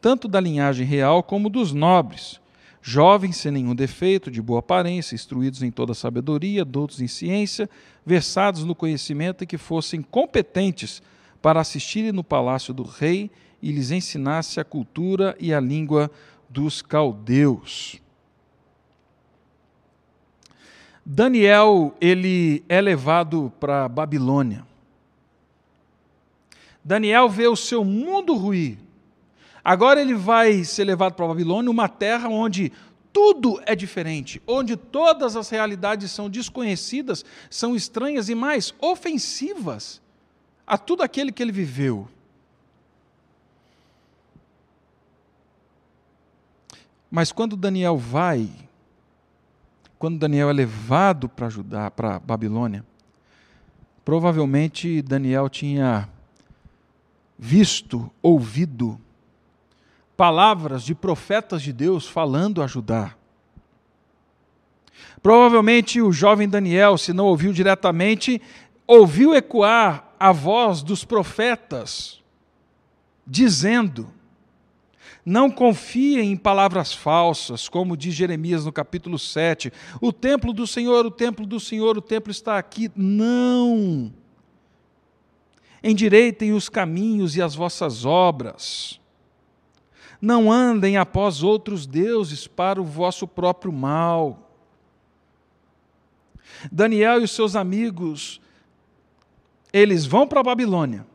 tanto 0.00 0.28
da 0.28 0.40
linhagem 0.40 0.86
real 0.86 1.22
como 1.22 1.50
dos 1.50 1.72
nobres, 1.72 2.40
jovens 2.80 3.36
sem 3.36 3.50
nenhum 3.50 3.74
defeito, 3.74 4.30
de 4.30 4.40
boa 4.40 4.60
aparência, 4.60 5.16
instruídos 5.16 5.62
em 5.62 5.70
toda 5.70 5.94
sabedoria, 5.94 6.64
doutos 6.64 7.00
em 7.00 7.08
ciência, 7.08 7.68
versados 8.06 8.64
no 8.64 8.74
conhecimento 8.74 9.42
e 9.42 9.46
que 9.46 9.58
fossem 9.58 10.00
competentes 10.00 11.02
para 11.42 11.60
assistirem 11.60 12.12
no 12.12 12.22
palácio 12.22 12.72
do 12.72 12.84
rei 12.84 13.30
e 13.60 13.72
lhes 13.72 13.90
ensinasse 13.90 14.60
a 14.60 14.64
cultura 14.64 15.36
e 15.40 15.52
a 15.52 15.58
língua 15.58 16.10
dos 16.48 16.82
caldeus. 16.82 18.00
Daniel, 21.04 21.94
ele 22.00 22.62
é 22.68 22.80
levado 22.80 23.52
para 23.58 23.86
a 23.86 23.88
Babilônia. 23.88 24.66
Daniel 26.84 27.28
vê 27.28 27.48
o 27.48 27.56
seu 27.56 27.84
mundo 27.84 28.34
ruir. 28.34 28.78
Agora 29.64 30.00
ele 30.00 30.14
vai 30.14 30.64
ser 30.64 30.84
levado 30.84 31.14
para 31.14 31.24
a 31.24 31.28
Babilônia, 31.28 31.70
uma 31.70 31.88
terra 31.88 32.28
onde 32.28 32.72
tudo 33.12 33.60
é 33.66 33.74
diferente, 33.74 34.40
onde 34.46 34.76
todas 34.76 35.36
as 35.36 35.50
realidades 35.50 36.10
são 36.10 36.30
desconhecidas, 36.30 37.24
são 37.50 37.74
estranhas 37.74 38.28
e 38.28 38.34
mais 38.34 38.72
ofensivas 38.78 40.00
a 40.66 40.76
tudo 40.78 41.02
aquele 41.02 41.32
que 41.32 41.42
ele 41.42 41.52
viveu. 41.52 42.08
Mas 47.10 47.32
quando 47.32 47.56
Daniel 47.56 47.96
vai, 47.96 48.50
quando 49.98 50.18
Daniel 50.18 50.50
é 50.50 50.52
levado 50.52 51.28
para 51.28 51.48
Judá, 51.48 51.90
para 51.90 52.18
Babilônia, 52.18 52.84
provavelmente 54.04 55.02
Daniel 55.02 55.48
tinha 55.48 56.08
visto, 57.38 58.10
ouvido 58.22 59.00
palavras 60.16 60.82
de 60.82 60.94
profetas 60.94 61.62
de 61.62 61.72
Deus 61.72 62.06
falando 62.06 62.60
a 62.60 62.66
Judá. 62.66 63.14
Provavelmente 65.22 66.00
o 66.00 66.12
jovem 66.12 66.48
Daniel, 66.48 66.98
se 66.98 67.12
não 67.12 67.26
ouviu 67.26 67.52
diretamente, 67.52 68.42
ouviu 68.86 69.34
ecoar 69.34 70.08
a 70.18 70.32
voz 70.32 70.82
dos 70.82 71.04
profetas, 71.04 72.20
dizendo: 73.26 74.12
Não 75.28 75.50
confiem 75.50 76.32
em 76.32 76.36
palavras 76.38 76.94
falsas, 76.94 77.68
como 77.68 77.98
diz 77.98 78.14
Jeremias 78.14 78.64
no 78.64 78.72
capítulo 78.72 79.18
7. 79.18 79.70
O 80.00 80.10
templo 80.10 80.54
do 80.54 80.66
Senhor, 80.66 81.04
o 81.04 81.10
templo 81.10 81.44
do 81.44 81.60
Senhor, 81.60 81.98
o 81.98 82.00
templo 82.00 82.30
está 82.30 82.56
aqui. 82.56 82.90
Não! 82.96 84.10
Endireitem 85.84 86.54
os 86.54 86.70
caminhos 86.70 87.36
e 87.36 87.42
as 87.42 87.54
vossas 87.54 88.06
obras. 88.06 88.98
Não 90.18 90.50
andem 90.50 90.96
após 90.96 91.42
outros 91.42 91.86
deuses 91.86 92.46
para 92.46 92.80
o 92.80 92.84
vosso 92.84 93.28
próprio 93.28 93.70
mal. 93.70 94.50
Daniel 96.72 97.20
e 97.20 97.24
os 97.24 97.32
seus 97.32 97.54
amigos, 97.54 98.40
eles 99.74 100.06
vão 100.06 100.26
para 100.26 100.40
a 100.40 100.44
Babilônia. 100.44 101.06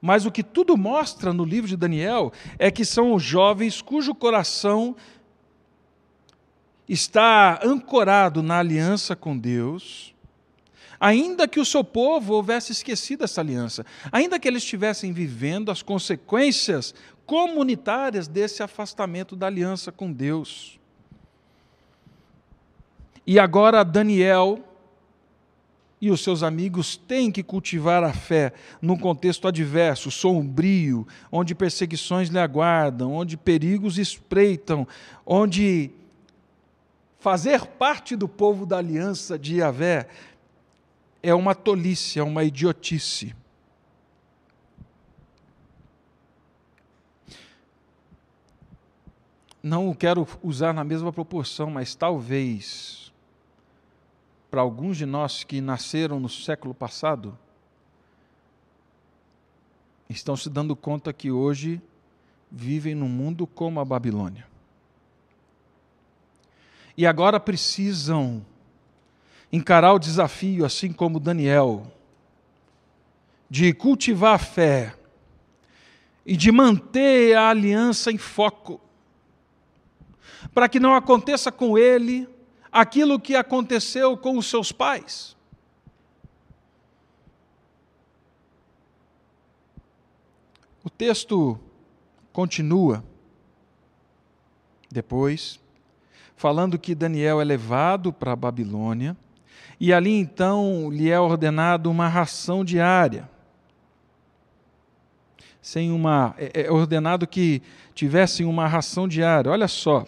Mas 0.00 0.24
o 0.24 0.30
que 0.30 0.42
tudo 0.42 0.76
mostra 0.76 1.32
no 1.32 1.44
livro 1.44 1.68
de 1.68 1.76
Daniel 1.76 2.32
é 2.58 2.70
que 2.70 2.84
são 2.84 3.14
os 3.14 3.22
jovens 3.22 3.82
cujo 3.82 4.14
coração 4.14 4.94
está 6.88 7.60
ancorado 7.62 8.42
na 8.42 8.58
aliança 8.58 9.14
com 9.14 9.36
Deus, 9.36 10.14
ainda 10.98 11.46
que 11.46 11.60
o 11.60 11.64
seu 11.64 11.84
povo 11.84 12.34
houvesse 12.34 12.72
esquecido 12.72 13.24
essa 13.24 13.40
aliança, 13.40 13.84
ainda 14.10 14.38
que 14.38 14.48
eles 14.48 14.62
estivessem 14.62 15.12
vivendo 15.12 15.70
as 15.70 15.82
consequências 15.82 16.94
comunitárias 17.26 18.26
desse 18.26 18.62
afastamento 18.62 19.36
da 19.36 19.46
aliança 19.46 19.92
com 19.92 20.10
Deus. 20.10 20.78
E 23.26 23.38
agora 23.38 23.84
Daniel 23.84 24.64
e 26.00 26.10
os 26.10 26.22
seus 26.22 26.42
amigos 26.42 26.96
têm 26.96 27.30
que 27.30 27.42
cultivar 27.42 28.04
a 28.04 28.12
fé 28.12 28.52
num 28.80 28.96
contexto 28.96 29.48
adverso, 29.48 30.10
sombrio, 30.10 31.06
onde 31.30 31.54
perseguições 31.54 32.28
lhe 32.28 32.38
aguardam, 32.38 33.12
onde 33.12 33.36
perigos 33.36 33.98
espreitam, 33.98 34.86
onde 35.26 35.90
fazer 37.18 37.66
parte 37.66 38.14
do 38.14 38.28
povo 38.28 38.64
da 38.64 38.78
aliança 38.78 39.38
de 39.38 39.56
Yahvé 39.56 40.08
é 41.22 41.34
uma 41.34 41.54
tolice, 41.54 42.18
é 42.18 42.22
uma 42.22 42.44
idiotice. 42.44 43.34
não 49.62 49.88
o 49.88 49.94
quero 49.94 50.26
usar 50.42 50.72
na 50.72 50.84
mesma 50.84 51.12
proporção, 51.12 51.70
mas 51.70 51.94
talvez 51.94 53.07
para 54.50 54.60
alguns 54.60 54.96
de 54.96 55.04
nós 55.04 55.44
que 55.44 55.60
nasceram 55.60 56.18
no 56.18 56.28
século 56.28 56.74
passado, 56.74 57.36
estão 60.08 60.36
se 60.36 60.48
dando 60.48 60.74
conta 60.74 61.12
que 61.12 61.30
hoje 61.30 61.80
vivem 62.50 62.94
num 62.94 63.08
mundo 63.08 63.46
como 63.46 63.78
a 63.78 63.84
Babilônia. 63.84 64.46
E 66.96 67.06
agora 67.06 67.38
precisam 67.38 68.44
encarar 69.52 69.92
o 69.92 69.98
desafio, 69.98 70.64
assim 70.64 70.92
como 70.92 71.20
Daniel, 71.20 71.86
de 73.48 73.72
cultivar 73.72 74.34
a 74.34 74.38
fé 74.38 74.94
e 76.24 76.36
de 76.36 76.50
manter 76.50 77.36
a 77.36 77.50
aliança 77.50 78.10
em 78.10 78.18
foco 78.18 78.80
para 80.52 80.68
que 80.68 80.80
não 80.80 80.94
aconteça 80.94 81.50
com 81.50 81.78
ele 81.78 82.28
aquilo 82.70 83.18
que 83.18 83.34
aconteceu 83.34 84.16
com 84.16 84.36
os 84.36 84.46
seus 84.46 84.72
pais. 84.72 85.36
O 90.84 90.90
texto 90.90 91.58
continua 92.32 93.04
depois, 94.90 95.60
falando 96.36 96.78
que 96.78 96.94
Daniel 96.94 97.40
é 97.40 97.44
levado 97.44 98.12
para 98.12 98.32
a 98.32 98.36
Babilônia, 98.36 99.16
e 99.78 99.92
ali 99.92 100.12
então 100.12 100.88
lhe 100.90 101.10
é 101.10 101.20
ordenado 101.20 101.90
uma 101.90 102.08
ração 102.08 102.64
diária. 102.64 103.28
Sem 105.60 105.92
uma, 105.92 106.34
é, 106.38 106.62
é 106.62 106.70
ordenado 106.70 107.26
que 107.26 107.62
tivessem 107.94 108.46
uma 108.46 108.66
ração 108.66 109.06
diária. 109.06 109.50
Olha 109.50 109.68
só, 109.68 110.06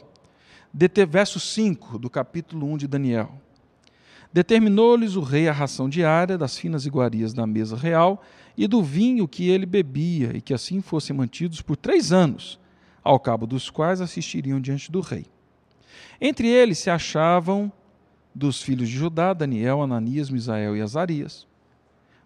verso 0.72 1.40
5 1.40 1.98
do 1.98 2.08
capítulo 2.08 2.66
1 2.72 2.76
de 2.78 2.86
Daniel. 2.86 3.40
Determinou-lhes 4.32 5.16
o 5.16 5.20
rei 5.20 5.48
a 5.48 5.52
ração 5.52 5.88
diária 5.88 6.38
das 6.38 6.56
finas 6.56 6.86
iguarias 6.86 7.34
da 7.34 7.46
mesa 7.46 7.76
real 7.76 8.22
e 8.56 8.68
do 8.68 8.82
vinho 8.82 9.26
que 9.26 9.48
ele 9.48 9.66
bebia, 9.66 10.36
e 10.36 10.40
que 10.40 10.54
assim 10.54 10.80
fossem 10.80 11.16
mantidos 11.16 11.60
por 11.60 11.76
três 11.76 12.12
anos, 12.12 12.58
ao 13.02 13.18
cabo 13.18 13.46
dos 13.46 13.70
quais 13.70 14.00
assistiriam 14.00 14.60
diante 14.60 14.92
do 14.92 15.00
rei. 15.00 15.26
Entre 16.20 16.46
eles 16.46 16.78
se 16.78 16.90
achavam 16.90 17.72
dos 18.34 18.62
filhos 18.62 18.88
de 18.88 18.94
Judá, 18.94 19.32
Daniel, 19.32 19.82
Ananias, 19.82 20.30
Misael 20.30 20.76
e 20.76 20.80
Azarias. 20.80 21.46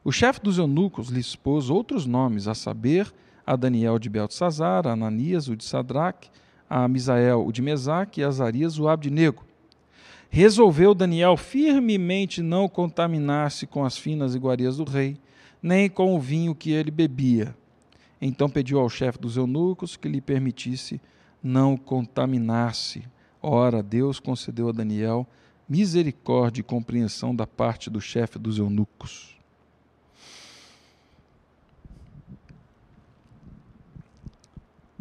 O 0.02 0.12
chefe 0.12 0.40
dos 0.40 0.58
eunucos 0.58 1.08
lhe 1.08 1.20
expôs 1.20 1.70
outros 1.70 2.04
nomes, 2.04 2.46
a 2.46 2.54
saber, 2.54 3.10
a 3.46 3.56
Daniel 3.56 3.98
de 3.98 4.10
Beltesazar, 4.10 4.86
a 4.86 4.92
Ananias, 4.92 5.48
o 5.48 5.56
de 5.56 5.64
Sadraque, 5.64 6.28
a 6.68 6.86
Misael 6.88 7.46
o 7.46 7.52
de 7.52 7.62
Mesaque 7.62 8.20
e 8.20 8.24
Azarias 8.24 8.78
o 8.78 8.88
Abdinego. 8.88 9.44
Resolveu 10.30 10.94
Daniel 10.94 11.36
firmemente 11.36 12.42
não 12.42 12.68
contaminar-se 12.68 13.66
com 13.66 13.84
as 13.84 13.96
finas 13.96 14.34
iguarias 14.34 14.76
do 14.78 14.84
rei, 14.84 15.16
nem 15.62 15.88
com 15.88 16.14
o 16.14 16.20
vinho 16.20 16.54
que 16.54 16.72
ele 16.72 16.90
bebia. 16.90 17.56
Então 18.20 18.48
pediu 18.48 18.80
ao 18.80 18.88
chefe 18.88 19.18
dos 19.18 19.36
eunucos 19.36 19.96
que 19.96 20.08
lhe 20.08 20.20
permitisse 20.20 21.00
não 21.42 21.76
contaminar-se. 21.76 23.04
Ora, 23.40 23.82
Deus 23.82 24.18
concedeu 24.18 24.68
a 24.68 24.72
Daniel 24.72 25.26
misericórdia 25.68 26.60
e 26.60 26.64
compreensão 26.64 27.34
da 27.34 27.46
parte 27.46 27.88
do 27.88 28.00
chefe 28.00 28.38
dos 28.38 28.58
eunucos. 28.58 29.33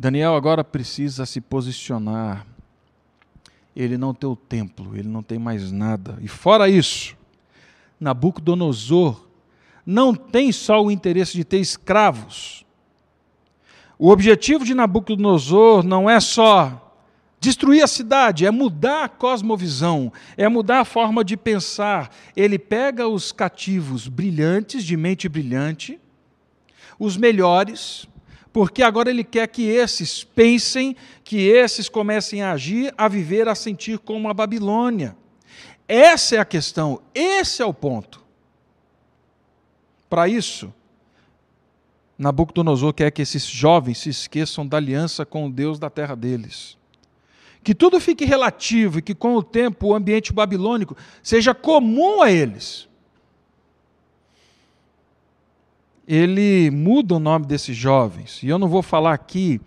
Daniel 0.04 0.36
agora 0.36 0.66
precisa 0.66 1.26
se 1.26 1.40
posicionar. 1.40 2.46
Ele 3.74 3.98
não 3.98 4.14
tem 4.14 4.30
o 4.30 4.36
templo, 4.36 4.98
ele 4.98 5.08
não 5.08 5.24
tem 5.24 5.40
mais 5.40 5.72
nada. 5.72 6.18
E 6.20 6.28
fora 6.28 6.68
isso, 6.68 7.16
Nabucodonosor 7.98 9.26
não 9.86 10.14
tem 10.14 10.52
só 10.52 10.84
o 10.84 10.92
interesse 10.92 11.38
de 11.38 11.46
ter 11.46 11.60
escravos. 11.60 12.66
O 13.98 14.10
objetivo 14.10 14.66
de 14.66 14.74
Nabucodonosor 14.74 15.84
não 15.84 16.10
é 16.10 16.20
só 16.20 16.94
destruir 17.40 17.82
a 17.82 17.88
cidade, 17.88 18.46
é 18.46 18.52
mudar 18.52 19.06
a 19.06 19.10
cosmovisão, 19.10 20.12
é 20.36 20.50
mudar 20.50 20.82
a 20.82 20.86
forma 20.86 21.24
de 21.24 21.38
pensar. 21.38 22.14
Ele 22.36 22.60
pega 22.60 23.08
os 23.08 23.32
cativos 23.32 24.10
brilhantes, 24.10 24.84
de 24.84 24.98
mente 24.98 25.30
brilhante, 25.30 25.98
os 27.00 27.16
melhores, 27.16 28.06
porque 28.54 28.84
agora 28.84 29.10
ele 29.10 29.24
quer 29.24 29.48
que 29.48 29.64
esses 29.64 30.24
pensem, 30.24 30.96
que 31.24 31.42
esses 31.48 31.90
comecem 31.90 32.44
a 32.44 32.52
agir, 32.52 32.94
a 32.96 33.08
viver, 33.08 33.50
a 33.50 33.56
sentir 33.56 33.98
como 33.98 34.30
a 34.30 34.34
Babilônia. 34.34 35.18
Essa 35.88 36.36
é 36.36 36.40
a 36.40 36.46
questão, 36.46 37.02
esse 37.16 37.64
é 37.64 37.66
o 37.66 37.74
ponto. 37.74 38.22
Para 40.08 40.28
isso, 40.28 40.72
Nabucodonosor 42.16 42.94
quer 42.94 43.10
que 43.10 43.24
esses 43.24 43.44
jovens 43.44 43.98
se 43.98 44.10
esqueçam 44.10 44.68
da 44.68 44.78
aliança 44.78 45.26
com 45.26 45.48
o 45.48 45.52
Deus 45.52 45.80
da 45.80 45.90
terra 45.90 46.16
deles. 46.16 46.78
Que 47.64 47.74
tudo 47.74 48.00
fique 48.00 48.24
relativo 48.24 49.00
e 49.00 49.02
que, 49.02 49.16
com 49.16 49.36
o 49.36 49.42
tempo, 49.42 49.88
o 49.88 49.96
ambiente 49.96 50.32
babilônico 50.32 50.96
seja 51.24 51.56
comum 51.56 52.22
a 52.22 52.32
eles. 52.32 52.88
Ele 56.08 56.70
muda 56.70 57.16
o 57.16 57.20
nome 57.20 57.46
desses 57.46 57.76
jovens, 57.76 58.42
e 58.44 58.48
eu 58.48 58.60
não 58.60 58.68
vou 58.68 58.82
falar 58.82 59.14
aqui 59.14 59.62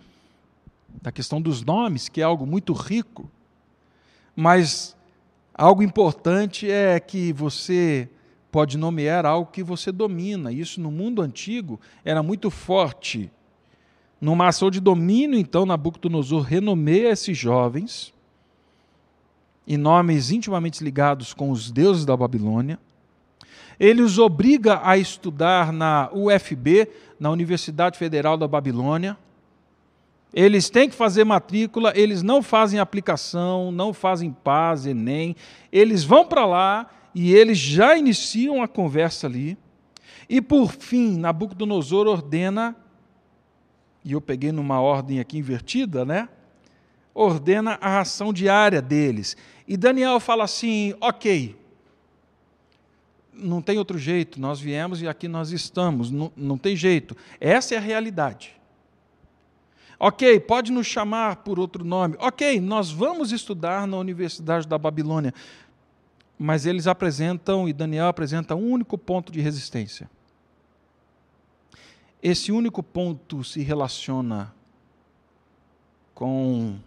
da 1.01 1.11
questão 1.11 1.41
dos 1.41 1.63
nomes, 1.63 2.09
que 2.09 2.21
é 2.21 2.23
algo 2.23 2.45
muito 2.45 2.73
rico, 2.73 3.29
mas 4.35 4.95
algo 5.53 5.81
importante 5.81 6.69
é 6.69 6.99
que 6.99 7.33
você 7.33 8.09
pode 8.51 8.77
nomear 8.77 9.25
algo 9.25 9.51
que 9.51 9.63
você 9.63 9.91
domina. 9.91 10.51
Isso 10.51 10.79
no 10.79 10.91
mundo 10.91 11.21
antigo 11.21 11.79
era 12.05 12.21
muito 12.21 12.49
forte. 12.49 13.31
Numa 14.19 14.47
ação 14.47 14.71
de 14.71 14.79
domínio, 14.79 15.37
então, 15.37 15.65
Nabucodonosor 15.65 16.41
renomeia 16.41 17.11
esses 17.11 17.37
jovens 17.37 18.13
em 19.67 19.77
nomes 19.77 20.31
intimamente 20.31 20.83
ligados 20.83 21.33
com 21.33 21.51
os 21.51 21.69
deuses 21.69 22.05
da 22.05 22.15
Babilônia. 22.15 22.79
Ele 23.79 24.01
os 24.01 24.17
obriga 24.17 24.81
a 24.83 24.97
estudar 24.97 25.71
na 25.71 26.09
UFB, 26.11 26.89
na 27.19 27.29
Universidade 27.29 27.97
Federal 27.97 28.37
da 28.37 28.47
Babilônia. 28.47 29.17
Eles 30.33 30.69
têm 30.69 30.89
que 30.89 30.95
fazer 30.95 31.23
matrícula, 31.23 31.93
eles 31.95 32.21
não 32.21 32.41
fazem 32.41 32.79
aplicação, 32.79 33.71
não 33.71 33.93
fazem 33.93 34.31
paz, 34.31 34.85
Enem. 34.85 35.35
Eles 35.71 36.03
vão 36.03 36.25
para 36.25 36.45
lá 36.45 36.89
e 37.13 37.33
eles 37.33 37.57
já 37.57 37.97
iniciam 37.97 38.61
a 38.61 38.67
conversa 38.67 39.27
ali. 39.27 39.57
E 40.29 40.41
por 40.41 40.71
fim, 40.73 41.17
Nabucodonosor 41.17 42.07
ordena, 42.07 42.75
e 44.03 44.11
eu 44.11 44.21
peguei 44.21 44.51
numa 44.51 44.79
ordem 44.79 45.19
aqui 45.19 45.37
invertida, 45.37 46.05
né? 46.05 46.29
Ordena 47.13 47.77
a 47.81 47.89
ração 47.89 48.31
diária 48.33 48.81
deles. 48.81 49.35
E 49.67 49.75
Daniel 49.75 50.19
fala 50.19 50.43
assim: 50.43 50.93
ok, 51.01 51.55
não 53.37 53.61
tem 53.61 53.77
outro 53.77 53.97
jeito, 53.97 54.39
nós 54.39 54.59
viemos 54.59 55.01
e 55.01 55.07
aqui 55.07 55.27
nós 55.27 55.51
estamos, 55.51 56.09
não, 56.09 56.31
não 56.35 56.57
tem 56.57 56.75
jeito. 56.75 57.15
Essa 57.39 57.75
é 57.75 57.77
a 57.77 57.81
realidade. 57.81 58.57
Ok, 59.99 60.39
pode 60.41 60.71
nos 60.71 60.85
chamar 60.85 61.37
por 61.37 61.57
outro 61.57 61.83
nome. 61.83 62.15
Ok, 62.19 62.59
nós 62.61 62.91
vamos 62.91 63.31
estudar 63.31 63.87
na 63.87 63.97
Universidade 63.97 64.67
da 64.67 64.77
Babilônia. 64.77 65.33
Mas 66.37 66.67
eles 66.67 66.85
apresentam, 66.85 67.67
e 67.67 67.73
Daniel 67.73 68.07
apresenta 68.07 68.55
um 68.55 68.71
único 68.71 68.95
ponto 68.97 69.31
de 69.31 69.41
resistência. 69.41 70.07
Esse 72.21 72.51
único 72.51 72.83
ponto 72.83 73.43
se 73.43 73.61
relaciona 73.61 74.53
com 76.13 76.77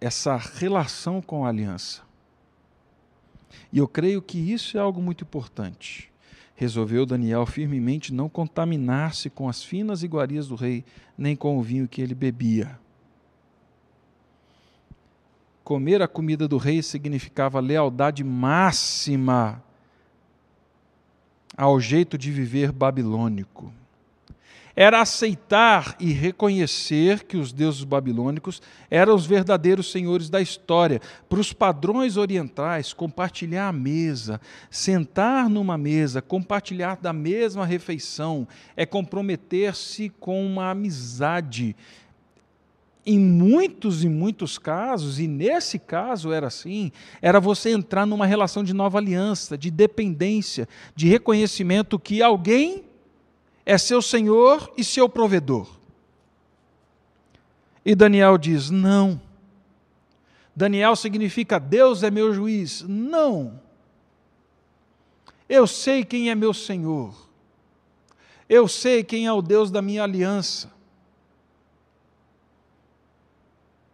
essa 0.00 0.36
relação 0.36 1.22
com 1.22 1.44
a 1.44 1.48
aliança. 1.48 2.05
E 3.72 3.78
eu 3.78 3.88
creio 3.88 4.20
que 4.22 4.38
isso 4.38 4.76
é 4.76 4.80
algo 4.80 5.00
muito 5.00 5.24
importante. 5.24 6.10
Resolveu 6.54 7.04
Daniel 7.04 7.44
firmemente 7.44 8.12
não 8.12 8.28
contaminar-se 8.28 9.28
com 9.28 9.48
as 9.48 9.62
finas 9.62 10.02
iguarias 10.02 10.48
do 10.48 10.54
rei, 10.54 10.84
nem 11.16 11.36
com 11.36 11.58
o 11.58 11.62
vinho 11.62 11.88
que 11.88 12.00
ele 12.00 12.14
bebia. 12.14 12.78
Comer 15.62 16.00
a 16.00 16.08
comida 16.08 16.46
do 16.46 16.56
rei 16.56 16.82
significava 16.82 17.60
lealdade 17.60 18.22
máxima 18.22 19.62
ao 21.56 21.80
jeito 21.80 22.16
de 22.16 22.30
viver 22.30 22.70
babilônico 22.70 23.72
era 24.76 25.00
aceitar 25.00 25.96
e 25.98 26.12
reconhecer 26.12 27.24
que 27.24 27.38
os 27.38 27.50
deuses 27.50 27.82
babilônicos 27.82 28.60
eram 28.90 29.14
os 29.14 29.24
verdadeiros 29.24 29.90
senhores 29.90 30.28
da 30.28 30.38
história. 30.38 31.00
Para 31.30 31.40
os 31.40 31.50
padrões 31.50 32.18
orientais, 32.18 32.92
compartilhar 32.92 33.68
a 33.68 33.72
mesa, 33.72 34.38
sentar 34.70 35.48
numa 35.48 35.78
mesa, 35.78 36.20
compartilhar 36.20 36.98
da 37.00 37.10
mesma 37.10 37.64
refeição, 37.64 38.46
é 38.76 38.84
comprometer-se 38.84 40.10
com 40.20 40.46
uma 40.46 40.70
amizade. 40.72 41.74
Em 43.08 43.18
muitos 43.18 44.04
e 44.04 44.08
muitos 44.08 44.58
casos, 44.58 45.18
e 45.18 45.26
nesse 45.26 45.78
caso 45.78 46.32
era 46.32 46.48
assim, 46.48 46.92
era 47.22 47.40
você 47.40 47.70
entrar 47.70 48.04
numa 48.04 48.26
relação 48.26 48.62
de 48.62 48.74
nova 48.74 48.98
aliança, 48.98 49.56
de 49.56 49.70
dependência, 49.70 50.68
de 50.94 51.08
reconhecimento 51.08 51.98
que 51.98 52.20
alguém 52.20 52.85
é 53.66 53.76
seu 53.76 54.00
senhor 54.00 54.72
e 54.76 54.84
seu 54.84 55.08
provedor. 55.08 55.68
E 57.84 57.96
Daniel 57.96 58.38
diz: 58.38 58.70
não. 58.70 59.20
Daniel 60.54 60.94
significa 60.94 61.58
Deus 61.58 62.04
é 62.04 62.10
meu 62.10 62.32
juiz. 62.32 62.82
Não. 62.82 63.60
Eu 65.48 65.66
sei 65.66 66.04
quem 66.04 66.30
é 66.30 66.34
meu 66.34 66.54
Senhor. 66.54 67.14
Eu 68.48 68.66
sei 68.66 69.04
quem 69.04 69.26
é 69.26 69.32
o 69.32 69.42
Deus 69.42 69.70
da 69.70 69.82
minha 69.82 70.02
aliança. 70.02 70.72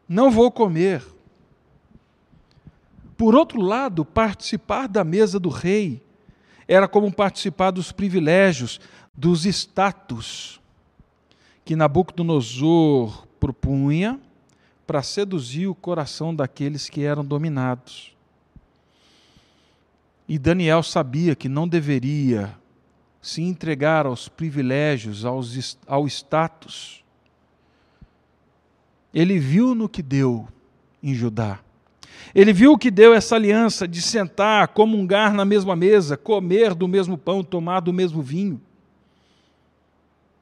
Não 0.08 0.30
vou 0.30 0.50
comer. 0.50 1.04
Por 3.16 3.34
outro 3.34 3.60
lado, 3.60 4.04
participar 4.04 4.86
da 4.86 5.04
mesa 5.04 5.38
do 5.38 5.48
rei 5.48 6.01
era 6.72 6.88
como 6.88 7.12
participar 7.12 7.70
dos 7.70 7.92
privilégios, 7.92 8.80
dos 9.14 9.44
status 9.44 10.58
que 11.66 11.76
Nabucodonosor 11.76 13.26
propunha 13.38 14.18
para 14.86 15.02
seduzir 15.02 15.66
o 15.66 15.74
coração 15.74 16.34
daqueles 16.34 16.88
que 16.88 17.02
eram 17.02 17.22
dominados. 17.22 18.16
E 20.26 20.38
Daniel 20.38 20.82
sabia 20.82 21.36
que 21.36 21.46
não 21.46 21.68
deveria 21.68 22.56
se 23.20 23.42
entregar 23.42 24.06
aos 24.06 24.26
privilégios, 24.28 25.26
aos, 25.26 25.78
ao 25.86 26.06
status. 26.06 27.04
Ele 29.12 29.38
viu 29.38 29.74
no 29.74 29.90
que 29.90 30.02
deu 30.02 30.48
em 31.02 31.14
Judá. 31.14 31.60
Ele 32.34 32.52
viu 32.52 32.78
que 32.78 32.90
deu 32.90 33.12
essa 33.12 33.36
aliança 33.36 33.86
de 33.86 34.00
sentar, 34.00 34.68
comungar 34.68 35.34
na 35.34 35.44
mesma 35.44 35.76
mesa, 35.76 36.16
comer 36.16 36.74
do 36.74 36.88
mesmo 36.88 37.18
pão, 37.18 37.42
tomar 37.42 37.80
do 37.80 37.92
mesmo 37.92 38.22
vinho. 38.22 38.60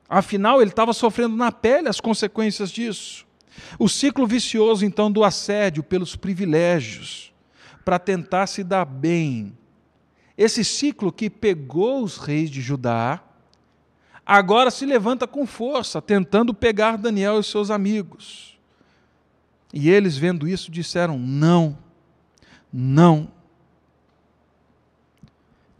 Afinal, 0.09 0.61
ele 0.61 0.71
estava 0.71 0.93
sofrendo 0.93 1.37
na 1.37 1.53
pele 1.53 1.88
as 1.88 2.01
consequências 2.01 2.71
disso. 2.71 3.27
O 3.79 3.88
ciclo 3.88 4.27
vicioso, 4.27 4.85
então, 4.85 5.11
do 5.11 5.23
assédio 5.23 5.83
pelos 5.83 6.16
privilégios, 6.16 7.33
para 7.85 7.99
tentar 7.99 8.47
se 8.47 8.64
dar 8.64 8.85
bem. 8.85 9.57
Esse 10.37 10.64
ciclo 10.64 11.12
que 11.12 11.29
pegou 11.29 12.03
os 12.03 12.16
reis 12.16 12.51
de 12.51 12.61
Judá, 12.61 13.23
agora 14.25 14.71
se 14.71 14.87
levanta 14.87 15.27
com 15.27 15.47
força, 15.47 16.01
tentando 16.01 16.55
pegar 16.55 16.97
Daniel 16.97 17.38
e 17.38 17.45
seus 17.45 17.71
amigos. 17.71 18.49
E 19.72 19.88
eles, 19.88 20.16
vendo 20.16 20.48
isso, 20.48 20.70
disseram: 20.70 21.18
não, 21.18 21.76
não. 22.72 23.28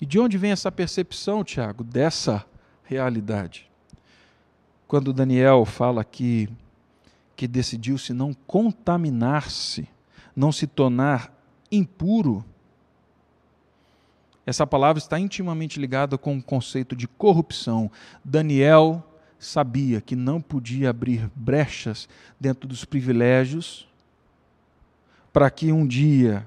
E 0.01 0.07
de 0.07 0.19
onde 0.19 0.39
vem 0.39 0.53
essa 0.53 0.73
percepção, 0.73 1.45
Tiago, 1.45 1.85
dessa 1.85 2.45
realidade? 2.85 3.71
Quando 4.89 5.13
Daniel 5.13 5.65
fala 5.65 6.01
aqui 6.01 6.49
que 7.37 7.47
decidiu-se 7.47 8.13
não 8.13 8.35
contaminar-se, 8.47 9.89
não 10.35 10.51
se 10.51 10.67
tornar 10.67 11.33
impuro, 11.71 12.45
essa 14.45 14.67
palavra 14.67 14.99
está 14.99 15.19
intimamente 15.19 15.79
ligada 15.79 16.19
com 16.19 16.37
o 16.37 16.43
conceito 16.43 16.97
de 16.97 17.07
corrupção. 17.07 17.91
Daniel 18.25 19.05
sabia 19.41 20.03
que 20.03 20.15
não 20.15 20.41
podia 20.41 20.91
abrir 20.91 21.31
brechas 21.35 22.07
dentro 22.39 22.69
dos 22.69 22.85
privilégios 22.85 23.89
para 25.33 25.51
que 25.51 25.73
um 25.73 25.87
dia 25.87 26.47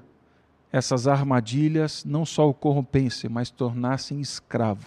essas 0.70 1.08
armadilhas 1.08 2.04
não 2.04 2.24
só 2.24 2.48
o 2.48 2.54
corrompessem, 2.54 3.28
mas 3.28 3.50
tornassem 3.50 4.20
escravo. 4.20 4.86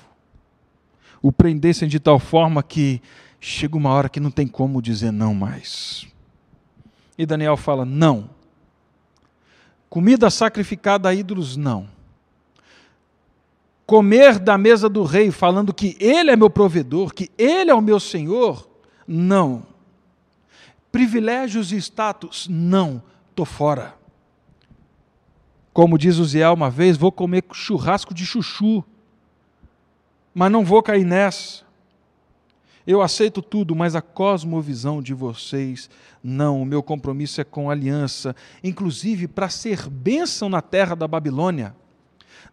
O 1.21 1.31
prendessem 1.31 1.87
de 1.87 1.99
tal 1.99 2.17
forma 2.17 2.63
que 2.63 3.01
chega 3.39 3.75
uma 3.75 3.89
hora 3.91 4.09
que 4.09 4.19
não 4.19 4.31
tem 4.31 4.47
como 4.47 4.81
dizer 4.81 5.11
não 5.11 5.33
mais. 5.33 6.07
E 7.17 7.25
Daniel 7.25 7.57
fala: 7.57 7.85
não. 7.85 8.29
Comida 9.89 10.29
sacrificada 10.29 11.09
a 11.09 11.13
ídolos, 11.13 11.57
não 11.57 11.96
comer 13.87 14.37
da 14.37 14.57
mesa 14.57 14.89
do 14.89 15.03
rei 15.03 15.31
falando 15.31 15.73
que 15.73 15.95
ele 15.97 16.29
é 16.29 16.35
meu 16.35 16.49
provedor, 16.49 17.13
que 17.13 17.31
ele 17.37 17.71
é 17.71 17.73
o 17.73 17.81
meu 17.81 18.01
senhor, 18.01 18.69
não. 19.07 19.63
Privilégios 20.91 21.71
e 21.71 21.77
status, 21.77 22.47
não, 22.49 23.01
estou 23.29 23.45
fora. 23.45 23.95
Como 25.71 25.97
diz 25.97 26.17
o 26.17 26.25
Zé 26.25 26.47
uma 26.49 26.69
vez, 26.69 26.97
vou 26.97 27.13
comer 27.13 27.45
churrasco 27.53 28.13
de 28.13 28.25
chuchu, 28.25 28.83
mas 30.33 30.51
não 30.51 30.65
vou 30.65 30.83
cair 30.83 31.05
nessa. 31.05 31.65
Eu 32.85 33.01
aceito 33.01 33.41
tudo, 33.41 33.75
mas 33.75 33.95
a 33.95 34.01
cosmovisão 34.01 35.01
de 35.01 35.13
vocês 35.13 35.89
não. 36.21 36.61
O 36.61 36.65
meu 36.65 36.83
compromisso 36.83 37.39
é 37.39 37.43
com 37.43 37.69
aliança, 37.69 38.35
inclusive 38.63 39.27
para 39.27 39.49
ser 39.49 39.87
bênção 39.89 40.49
na 40.49 40.61
terra 40.61 40.95
da 40.95 41.07
Babilônia. 41.07 41.75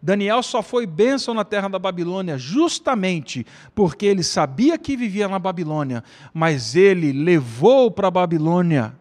Daniel 0.01 0.43
só 0.43 0.61
foi 0.61 0.85
bênção 0.85 1.33
na 1.33 1.43
terra 1.43 1.67
da 1.67 1.79
Babilônia 1.79 2.37
justamente 2.37 3.45
porque 3.73 4.05
ele 4.05 4.23
sabia 4.23 4.77
que 4.77 4.95
vivia 4.95 5.27
na 5.27 5.39
Babilônia, 5.39 6.03
mas 6.33 6.75
ele 6.75 7.11
levou 7.11 7.89
para 7.89 8.07
a 8.07 8.11
Babilônia 8.11 8.95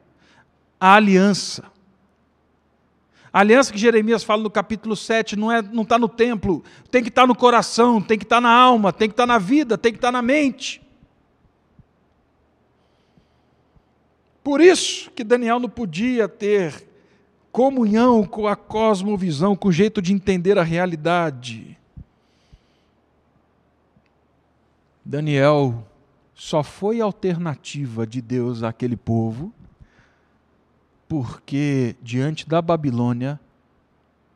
a 0.81 0.95
aliança. 0.95 1.65
A 3.33 3.41
aliança 3.41 3.73
que 3.73 3.79
Jeremias 3.79 4.23
fala 4.23 4.45
no 4.45 4.51
capítulo 4.51 4.95
7 4.95 5.35
não 5.35 5.51
está 5.51 5.69
é, 5.69 5.75
não 5.75 5.85
tá 5.85 5.99
no 5.99 6.09
templo, 6.09 6.63
tem 6.91 7.03
que 7.03 7.09
estar 7.09 7.23
tá 7.23 7.27
no 7.27 7.35
coração, 7.35 8.01
tem 8.01 8.17
que 8.17 8.25
estar 8.25 8.37
tá 8.37 8.41
na 8.41 8.51
alma, 8.51 8.93
tem 8.93 9.09
que 9.09 9.13
estar 9.13 9.27
tá 9.27 9.33
na 9.33 9.39
vida, 9.39 9.77
tem 9.77 9.91
que 9.93 9.99
estar 9.99 10.09
tá 10.09 10.13
na 10.13 10.23
mente. 10.23 10.81
Por 14.45 14.61
isso 14.61 15.11
que 15.11 15.25
Daniel 15.25 15.59
não 15.59 15.69
podia 15.69 16.29
ter 16.29 16.87
comunhão 17.55 18.27
com 18.27 18.49
a 18.49 18.57
cosmovisão, 18.57 19.55
com 19.55 19.69
o 19.69 19.73
jeito 19.73 20.03
de 20.03 20.13
entender 20.13 20.59
a 20.59 20.65
realidade. 20.65 21.79
Daniel 25.05 25.87
só 26.35 26.65
foi 26.65 27.01
alternativa 27.01 28.05
de 28.05 28.21
Deus 28.21 28.65
àquele 28.65 28.97
povo 28.97 29.53
porque 31.09 31.95
diante 32.03 32.49
da 32.49 32.61
Babilônia 32.61 33.39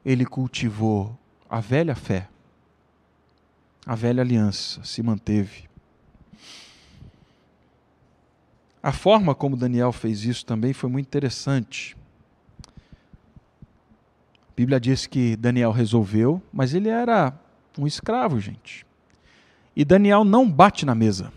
ele 0.05 0.25
cultivou 0.25 1.19
a 1.51 1.59
velha 1.59 1.97
fé, 1.97 2.29
a 3.85 3.97
velha 3.97 4.23
aliança 4.23 4.85
se 4.85 5.03
manteve. 5.03 5.69
A 8.81 8.93
forma 8.93 9.35
como 9.35 9.57
Daniel 9.57 9.91
fez 9.91 10.23
isso 10.23 10.47
também 10.47 10.73
foi 10.73 10.89
muito 10.89 11.07
interessante. 11.07 11.98
Bíblia 14.59 14.81
diz 14.81 15.07
que 15.07 15.37
Daniel 15.37 15.71
resolveu, 15.71 16.43
mas 16.53 16.75
ele 16.75 16.89
era 16.89 17.33
um 17.79 17.87
escravo, 17.87 18.41
gente. 18.41 18.85
E 19.77 19.85
Daniel 19.85 20.25
não 20.25 20.51
bate 20.51 20.85
na 20.85 20.97
mesa. 20.97 21.33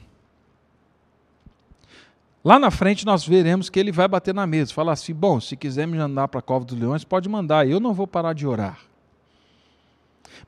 Lá 2.44 2.58
na 2.58 2.72
frente 2.72 3.06
nós 3.06 3.24
veremos 3.24 3.70
que 3.70 3.80
ele 3.80 3.92
vai 3.92 4.08
bater 4.08 4.34
na 4.34 4.48
mesa, 4.48 4.74
falar 4.74 4.94
assim: 4.94 5.14
bom, 5.14 5.40
se 5.40 5.56
quiser 5.56 5.86
me 5.86 6.00
mandar 6.00 6.30
para 6.30 6.40
a 6.40 6.42
cova 6.42 6.66
dos 6.66 6.76
leões, 6.76 7.04
pode 7.04 7.30
mandar, 7.30 7.70
eu 7.70 7.80
não 7.80 7.94
vou 7.94 8.08
parar 8.08 8.34
de 8.34 8.48
orar. 8.48 8.80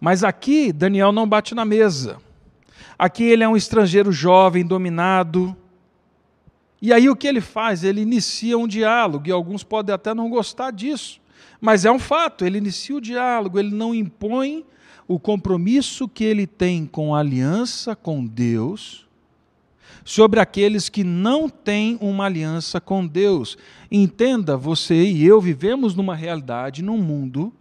Mas 0.01 0.23
aqui 0.23 0.73
Daniel 0.73 1.11
não 1.11 1.29
bate 1.29 1.53
na 1.53 1.65
mesa. 1.65 2.17
Aqui 2.97 3.23
ele 3.23 3.43
é 3.43 3.47
um 3.47 3.55
estrangeiro 3.55 4.11
jovem, 4.11 4.65
dominado. 4.65 5.55
E 6.81 6.91
aí 6.91 7.07
o 7.07 7.15
que 7.15 7.27
ele 7.27 7.39
faz? 7.39 7.83
Ele 7.83 8.01
inicia 8.01 8.57
um 8.57 8.67
diálogo, 8.67 9.27
e 9.27 9.31
alguns 9.31 9.63
podem 9.63 9.93
até 9.93 10.11
não 10.15 10.27
gostar 10.27 10.71
disso, 10.71 11.21
mas 11.59 11.85
é 11.85 11.91
um 11.91 11.99
fato, 11.99 12.45
ele 12.45 12.57
inicia 12.57 12.95
o 12.95 13.01
diálogo, 13.01 13.59
ele 13.59 13.73
não 13.73 13.93
impõe 13.93 14.65
o 15.07 15.19
compromisso 15.19 16.07
que 16.07 16.23
ele 16.23 16.47
tem 16.47 16.85
com 16.85 17.15
a 17.15 17.19
aliança 17.19 17.95
com 17.95 18.25
Deus 18.25 19.03
sobre 20.05 20.39
aqueles 20.39 20.89
que 20.89 21.03
não 21.03 21.47
têm 21.49 21.97
uma 22.01 22.25
aliança 22.25 22.81
com 22.81 23.05
Deus. 23.05 23.57
Entenda, 23.91 24.57
você 24.57 25.03
e 25.03 25.25
eu 25.25 25.39
vivemos 25.39 25.95
numa 25.95 26.15
realidade, 26.15 26.81
num 26.81 26.97
mundo 26.97 27.53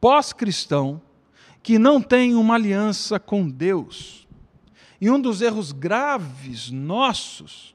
pós-cristão, 0.00 1.00
que 1.62 1.78
não 1.78 2.00
tem 2.00 2.34
uma 2.34 2.54
aliança 2.54 3.18
com 3.18 3.48
Deus. 3.48 4.26
E 5.00 5.10
um 5.10 5.20
dos 5.20 5.40
erros 5.40 5.72
graves 5.72 6.70
nossos, 6.70 7.74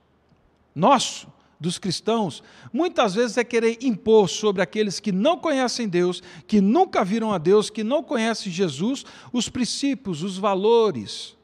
nosso, 0.76 1.28
dos 1.63 1.78
cristãos, 1.78 2.43
muitas 2.73 3.15
vezes 3.15 3.38
é 3.38 3.43
querer 3.43 3.78
impor 3.82 4.28
sobre 4.30 4.62
aqueles 4.62 4.99
que 4.99 5.13
não 5.13 5.38
conhecem 5.38 5.88
Deus, 5.88 6.21
que 6.45 6.60
nunca 6.60 7.06
viram 7.06 7.32
a 7.32 7.38
Deus, 7.38 7.69
que 7.69 7.86
não 7.86 8.04
conhecem 8.04 8.52
Jesus, 8.52 9.06
os 9.32 9.47
princípios, 9.47 10.21
os 10.23 10.38
valores 10.38 11.38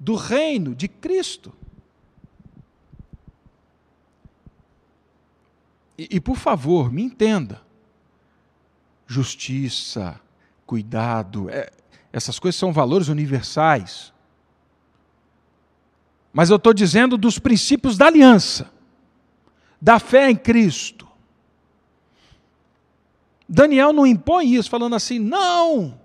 do 0.00 0.14
reino 0.14 0.74
de 0.74 0.88
Cristo. 0.88 1.52
E, 5.98 6.08
e 6.12 6.20
por 6.20 6.36
favor, 6.36 6.90
me 6.90 7.02
entenda. 7.02 7.60
Justiça, 9.06 10.18
cuidado, 10.64 11.50
é, 11.50 11.70
essas 12.10 12.38
coisas 12.38 12.58
são 12.58 12.72
valores 12.72 13.08
universais. 13.08 14.10
Mas 16.32 16.48
eu 16.48 16.56
estou 16.56 16.72
dizendo 16.72 17.18
dos 17.18 17.38
princípios 17.38 17.98
da 17.98 18.06
aliança, 18.06 18.73
da 19.84 19.98
fé 19.98 20.30
em 20.30 20.36
Cristo. 20.36 21.06
Daniel 23.46 23.92
não 23.92 24.06
impõe 24.06 24.54
isso, 24.54 24.70
falando 24.70 24.96
assim, 24.96 25.18
não, 25.18 26.00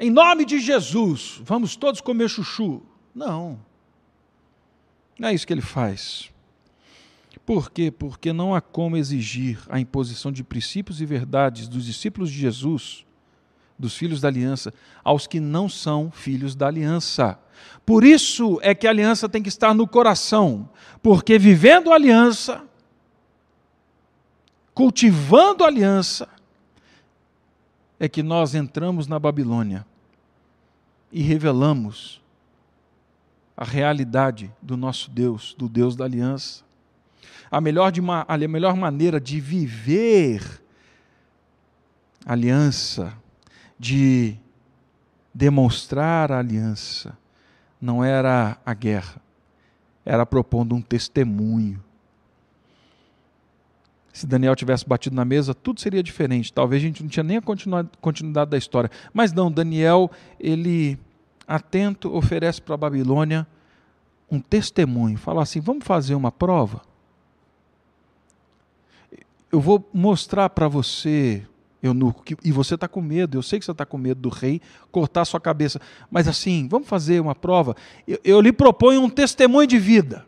em 0.00 0.10
nome 0.10 0.44
de 0.44 0.58
Jesus, 0.58 1.40
vamos 1.44 1.76
todos 1.76 2.00
comer 2.00 2.28
chuchu. 2.28 2.82
Não, 3.14 3.56
não 5.16 5.28
é 5.28 5.34
isso 5.34 5.46
que 5.46 5.52
ele 5.52 5.62
faz. 5.62 6.28
Por 7.46 7.70
quê? 7.70 7.92
Porque 7.92 8.32
não 8.32 8.52
há 8.52 8.60
como 8.60 8.96
exigir 8.96 9.60
a 9.68 9.78
imposição 9.78 10.32
de 10.32 10.42
princípios 10.42 11.00
e 11.00 11.06
verdades 11.06 11.68
dos 11.68 11.84
discípulos 11.86 12.32
de 12.32 12.38
Jesus, 12.40 13.06
dos 13.78 13.96
filhos 13.96 14.20
da 14.20 14.28
aliança, 14.28 14.72
aos 15.04 15.26
que 15.26 15.38
não 15.38 15.68
são 15.68 16.10
filhos 16.10 16.54
da 16.54 16.66
aliança. 16.66 17.38
Por 17.86 18.04
isso 18.04 18.58
é 18.62 18.74
que 18.74 18.86
a 18.86 18.90
aliança 18.90 19.28
tem 19.28 19.42
que 19.42 19.48
estar 19.48 19.74
no 19.74 19.86
coração, 19.86 20.68
porque 21.02 21.38
vivendo 21.38 21.92
a 21.92 21.94
aliança, 21.94 22.62
cultivando 24.74 25.64
a 25.64 25.68
aliança, 25.68 26.28
é 28.00 28.08
que 28.08 28.22
nós 28.22 28.54
entramos 28.54 29.06
na 29.06 29.18
Babilônia 29.18 29.84
e 31.10 31.22
revelamos 31.22 32.20
a 33.56 33.64
realidade 33.64 34.52
do 34.62 34.76
nosso 34.76 35.10
Deus, 35.10 35.54
do 35.58 35.68
Deus 35.68 35.96
da 35.96 36.04
aliança 36.04 36.68
a 37.50 37.60
melhor, 37.60 37.90
de 37.90 38.00
a 38.00 38.38
melhor 38.48 38.76
maneira 38.76 39.20
de 39.20 39.40
viver 39.40 40.42
aliança, 42.24 43.12
de 43.78 44.36
demonstrar 45.32 46.32
a 46.32 46.38
aliança, 46.38 47.16
não 47.80 48.02
era 48.02 48.58
a 48.64 48.74
guerra, 48.74 49.20
era 50.04 50.26
propondo 50.26 50.74
um 50.74 50.82
testemunho. 50.82 51.82
Se 54.12 54.26
Daniel 54.26 54.56
tivesse 54.56 54.86
batido 54.86 55.14
na 55.14 55.24
mesa, 55.24 55.54
tudo 55.54 55.80
seria 55.80 56.02
diferente. 56.02 56.52
Talvez 56.52 56.82
a 56.82 56.86
gente 56.86 57.02
não 57.02 57.08
tinha 57.08 57.22
nem 57.22 57.36
a 57.36 57.42
continuidade 58.00 58.50
da 58.50 58.58
história. 58.58 58.90
Mas 59.12 59.32
não, 59.32 59.50
Daniel, 59.50 60.10
ele, 60.40 60.98
atento, 61.46 62.12
oferece 62.12 62.60
para 62.60 62.74
a 62.74 62.78
Babilônia 62.78 63.46
um 64.28 64.40
testemunho. 64.40 65.16
Fala 65.16 65.42
assim: 65.42 65.60
vamos 65.60 65.86
fazer 65.86 66.16
uma 66.16 66.32
prova? 66.32 66.82
eu 69.50 69.60
vou 69.60 69.88
mostrar 69.92 70.50
para 70.50 70.68
você, 70.68 71.46
eunuco, 71.82 72.22
que, 72.22 72.36
e 72.44 72.50
você 72.50 72.74
está 72.74 72.88
com 72.88 73.00
medo, 73.00 73.38
eu 73.38 73.42
sei 73.42 73.58
que 73.58 73.64
você 73.64 73.70
está 73.70 73.86
com 73.86 73.96
medo 73.96 74.20
do 74.20 74.28
rei 74.28 74.60
cortar 74.90 75.24
sua 75.24 75.40
cabeça, 75.40 75.80
mas 76.10 76.26
assim, 76.26 76.66
vamos 76.68 76.88
fazer 76.88 77.20
uma 77.20 77.34
prova. 77.34 77.76
Eu, 78.06 78.18
eu 78.24 78.40
lhe 78.40 78.52
proponho 78.52 79.02
um 79.02 79.10
testemunho 79.10 79.66
de 79.66 79.78
vida. 79.78 80.26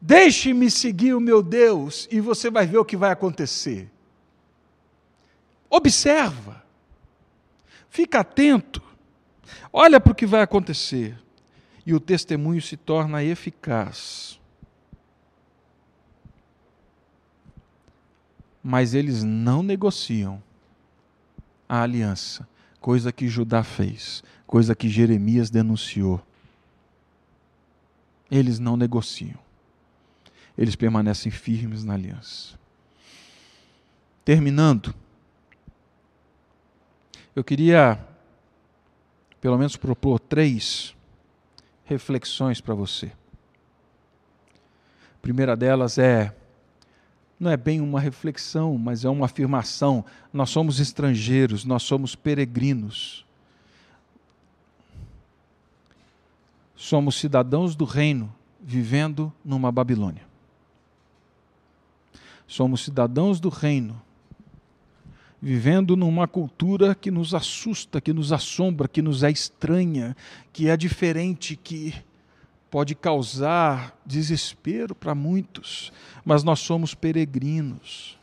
Deixe-me 0.00 0.70
seguir 0.70 1.14
o 1.14 1.20
meu 1.20 1.42
Deus 1.42 2.06
e 2.10 2.20
você 2.20 2.50
vai 2.50 2.66
ver 2.66 2.78
o 2.78 2.84
que 2.84 2.96
vai 2.96 3.10
acontecer. 3.10 3.90
Observa, 5.68 6.62
fica 7.90 8.20
atento, 8.20 8.80
olha 9.72 10.00
para 10.00 10.12
o 10.12 10.14
que 10.14 10.26
vai 10.26 10.42
acontecer. 10.42 11.18
E 11.84 11.94
o 11.94 12.00
testemunho 12.00 12.60
se 12.60 12.76
torna 12.76 13.24
eficaz. 13.24 14.37
Mas 18.68 18.92
eles 18.92 19.24
não 19.24 19.62
negociam 19.62 20.42
a 21.66 21.80
aliança, 21.80 22.46
coisa 22.78 23.10
que 23.10 23.26
Judá 23.26 23.62
fez, 23.62 24.22
coisa 24.46 24.74
que 24.74 24.90
Jeremias 24.90 25.48
denunciou. 25.48 26.20
Eles 28.30 28.58
não 28.58 28.76
negociam. 28.76 29.38
Eles 30.56 30.76
permanecem 30.76 31.32
firmes 31.32 31.82
na 31.82 31.94
aliança. 31.94 32.58
Terminando, 34.22 34.94
eu 37.34 37.42
queria 37.42 37.98
pelo 39.40 39.56
menos 39.56 39.76
propor 39.76 40.20
três 40.20 40.94
reflexões 41.86 42.60
para 42.60 42.74
você. 42.74 43.06
A 45.14 45.20
primeira 45.22 45.56
delas 45.56 45.96
é 45.96 46.36
não 47.38 47.50
é 47.50 47.56
bem 47.56 47.80
uma 47.80 48.00
reflexão, 48.00 48.76
mas 48.76 49.04
é 49.04 49.08
uma 49.08 49.26
afirmação. 49.26 50.04
Nós 50.32 50.50
somos 50.50 50.80
estrangeiros, 50.80 51.64
nós 51.64 51.82
somos 51.82 52.14
peregrinos. 52.14 53.24
somos 56.78 57.16
cidadãos 57.16 57.74
do 57.74 57.84
reino 57.84 58.32
vivendo 58.62 59.32
numa 59.44 59.72
Babilônia. 59.72 60.22
Somos 62.46 62.84
cidadãos 62.84 63.40
do 63.40 63.48
reino 63.48 64.00
vivendo 65.40 65.96
numa 65.96 66.26
cultura 66.26 66.94
que 66.94 67.10
nos 67.10 67.34
assusta, 67.34 68.00
que 68.00 68.12
nos 68.12 68.32
assombra, 68.32 68.88
que 68.88 69.02
nos 69.02 69.22
é 69.22 69.30
estranha, 69.30 70.16
que 70.52 70.68
é 70.68 70.76
diferente, 70.76 71.56
que 71.56 71.94
pode 72.70 72.94
causar 72.94 73.98
desespero 74.04 74.94
para 74.94 75.14
muitos, 75.14 75.92
mas 76.24 76.42
nós 76.42 76.60
somos 76.60 76.94
peregrinos. 76.94 78.18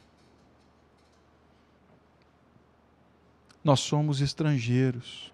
Nós 3.64 3.80
somos 3.80 4.22
estrangeiros. 4.22 5.34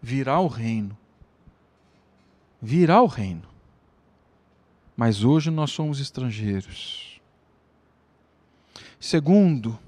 Virá 0.00 0.38
o 0.38 0.46
reino. 0.46 0.96
Virá 2.62 3.02
o 3.02 3.06
reino. 3.06 3.48
Mas 4.96 5.24
hoje 5.24 5.50
nós 5.50 5.72
somos 5.72 5.98
estrangeiros. 5.98 7.20
Segundo, 9.00 9.78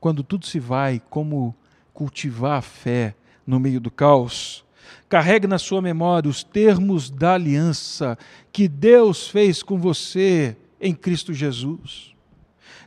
quando 0.00 0.22
tudo 0.22 0.46
se 0.46 0.58
vai, 0.58 1.02
como 1.10 1.54
cultivar 1.92 2.58
a 2.58 2.62
fé 2.62 3.14
no 3.46 3.60
meio 3.60 3.80
do 3.80 3.90
caos? 3.90 4.64
Carregue 5.08 5.46
na 5.46 5.58
sua 5.58 5.82
memória 5.82 6.30
os 6.30 6.42
termos 6.42 7.10
da 7.10 7.34
aliança 7.34 8.18
que 8.52 8.68
Deus 8.68 9.28
fez 9.28 9.62
com 9.62 9.78
você 9.78 10.56
em 10.80 10.94
Cristo 10.94 11.32
Jesus. 11.32 12.14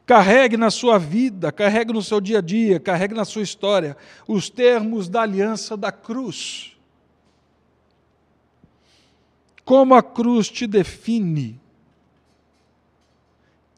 Carregue 0.05 0.55
na 0.57 0.69
sua 0.69 0.99
vida, 0.99 1.51
carregue 1.51 1.91
no 1.91 2.01
seu 2.01 2.21
dia 2.21 2.37
a 2.37 2.41
dia, 2.41 2.79
carregue 2.79 3.15
na 3.15 3.25
sua 3.25 3.41
história 3.41 3.97
os 4.27 4.49
termos 4.49 5.09
da 5.09 5.21
aliança 5.21 5.75
da 5.75 5.91
cruz. 5.91 6.77
Como 9.63 9.95
a 9.95 10.03
cruz 10.03 10.47
te 10.47 10.67
define, 10.67 11.59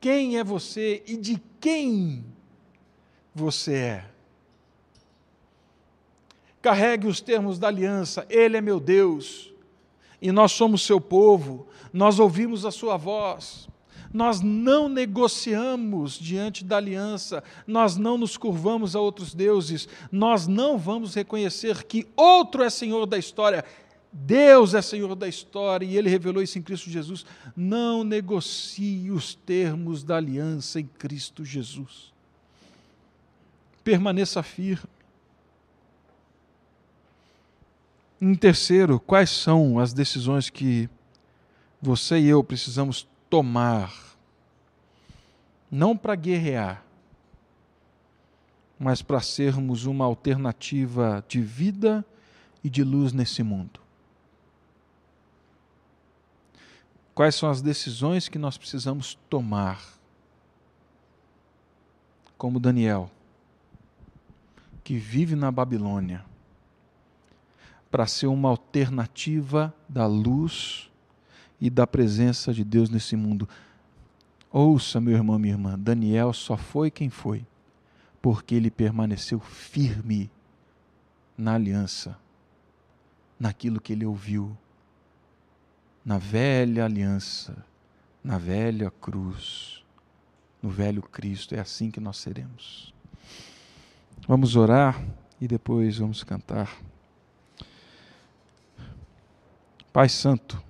quem 0.02 0.38
é 0.38 0.44
você 0.44 1.02
e 1.08 1.16
de 1.16 1.42
quem 1.62 2.26
você 3.34 3.74
é. 3.74 4.17
Carregue 6.68 7.08
os 7.08 7.22
termos 7.22 7.58
da 7.58 7.70
aliança, 7.70 8.26
Ele 8.30 8.58
é 8.58 8.60
meu 8.60 8.78
Deus, 8.78 9.54
e 10.22 10.34
nós 10.34 10.52
somos 10.52 10.86
seu 10.86 11.00
povo, 11.00 11.66
nós 11.94 12.20
ouvimos 12.20 12.66
a 12.66 12.72
sua 12.72 12.98
voz, 12.98 13.70
nós 14.12 14.42
não 14.42 14.90
negociamos 14.90 16.20
diante 16.20 16.66
da 16.66 16.76
aliança, 16.76 17.42
nós 17.66 17.96
não 17.96 18.18
nos 18.18 18.36
curvamos 18.36 18.98
a 18.98 19.00
outros 19.00 19.34
deuses, 19.34 19.88
nós 20.12 20.46
não 20.46 20.78
vamos 20.78 21.16
reconhecer 21.16 21.86
que 21.86 22.06
outro 22.18 22.62
é 22.62 22.70
Senhor 22.70 23.06
da 23.06 23.18
história, 23.18 23.64
Deus 24.12 24.74
é 24.74 24.82
Senhor 24.82 25.16
da 25.16 25.30
história 25.30 25.86
e 25.86 25.96
Ele 25.96 26.10
revelou 26.10 26.44
isso 26.44 26.60
em 26.60 26.62
Cristo 26.62 26.90
Jesus. 26.90 27.26
Não 27.56 28.04
negocie 28.04 29.10
os 29.10 29.36
termos 29.36 30.04
da 30.04 30.18
aliança 30.18 30.82
em 30.82 30.86
Cristo 30.86 31.46
Jesus. 31.46 32.12
Permaneça 33.86 34.44
firme. 34.44 34.97
Em 38.20 38.34
terceiro, 38.34 39.00
quais 39.00 39.30
são 39.30 39.78
as 39.78 39.94
decisões 39.94 40.50
que 40.50 40.90
você 41.80 42.20
e 42.20 42.28
eu 42.28 42.44
precisamos 42.44 43.08
tomar? 43.30 43.94
Não 45.70 45.96
para 45.96 46.16
guerrear, 46.16 46.84
mas 48.80 49.04
para 49.04 49.22
sermos 49.22 49.86
uma 49.86 50.06
alternativa 50.06 51.24
de 51.28 51.42
vida 51.42 52.04
e 52.64 52.70
de 52.70 52.84
luz 52.84 53.14
nesse 53.14 53.44
mundo. 53.44 53.80
Quais 57.14 57.36
são 57.36 57.50
as 57.50 57.62
decisões 57.62 58.28
que 58.28 58.40
nós 58.40 58.58
precisamos 58.58 59.18
tomar? 59.30 59.82
Como 62.38 62.60
Daniel, 62.60 63.12
que 64.84 64.98
vive 64.98 65.36
na 65.36 65.52
Babilônia, 65.52 66.24
para 67.90 68.06
ser 68.06 68.28
uma 68.28 68.50
alternativa 68.50 69.74
da 69.88 70.06
luz 70.06 70.92
e 71.60 71.70
da 71.70 71.88
presença 71.88 72.54
de 72.54 72.64
Deus 72.64 72.90
nesse 72.90 73.16
mundo. 73.16 73.48
Ouça, 74.52 75.00
meu 75.00 75.16
irmão, 75.16 75.38
minha 75.40 75.54
irmã, 75.54 75.78
Daniel 75.78 76.34
só 76.34 76.58
foi 76.58 76.90
quem 76.90 77.10
foi, 77.10 77.46
porque 78.22 78.56
ele 78.56 78.72
permaneceu 78.72 79.40
firme 79.40 80.30
na 81.38 81.54
aliança, 81.54 82.18
naquilo 83.40 83.80
que 83.80 83.94
ele 83.94 84.06
ouviu 84.06 84.58
na 86.08 86.18
velha 86.18 86.86
aliança, 86.86 87.66
na 88.24 88.38
velha 88.38 88.90
cruz, 88.90 89.84
no 90.64 90.70
velho 90.70 91.02
Cristo. 91.02 91.54
É 91.54 91.60
assim 91.60 91.92
que 91.92 92.00
nós 92.00 92.16
seremos. 92.16 92.94
Vamos 94.26 94.56
orar 94.56 95.04
e 95.42 95.50
depois 95.50 95.98
vamos 95.98 96.24
cantar. 96.24 96.78
Pai 99.98 100.10
Santo, 100.10 100.64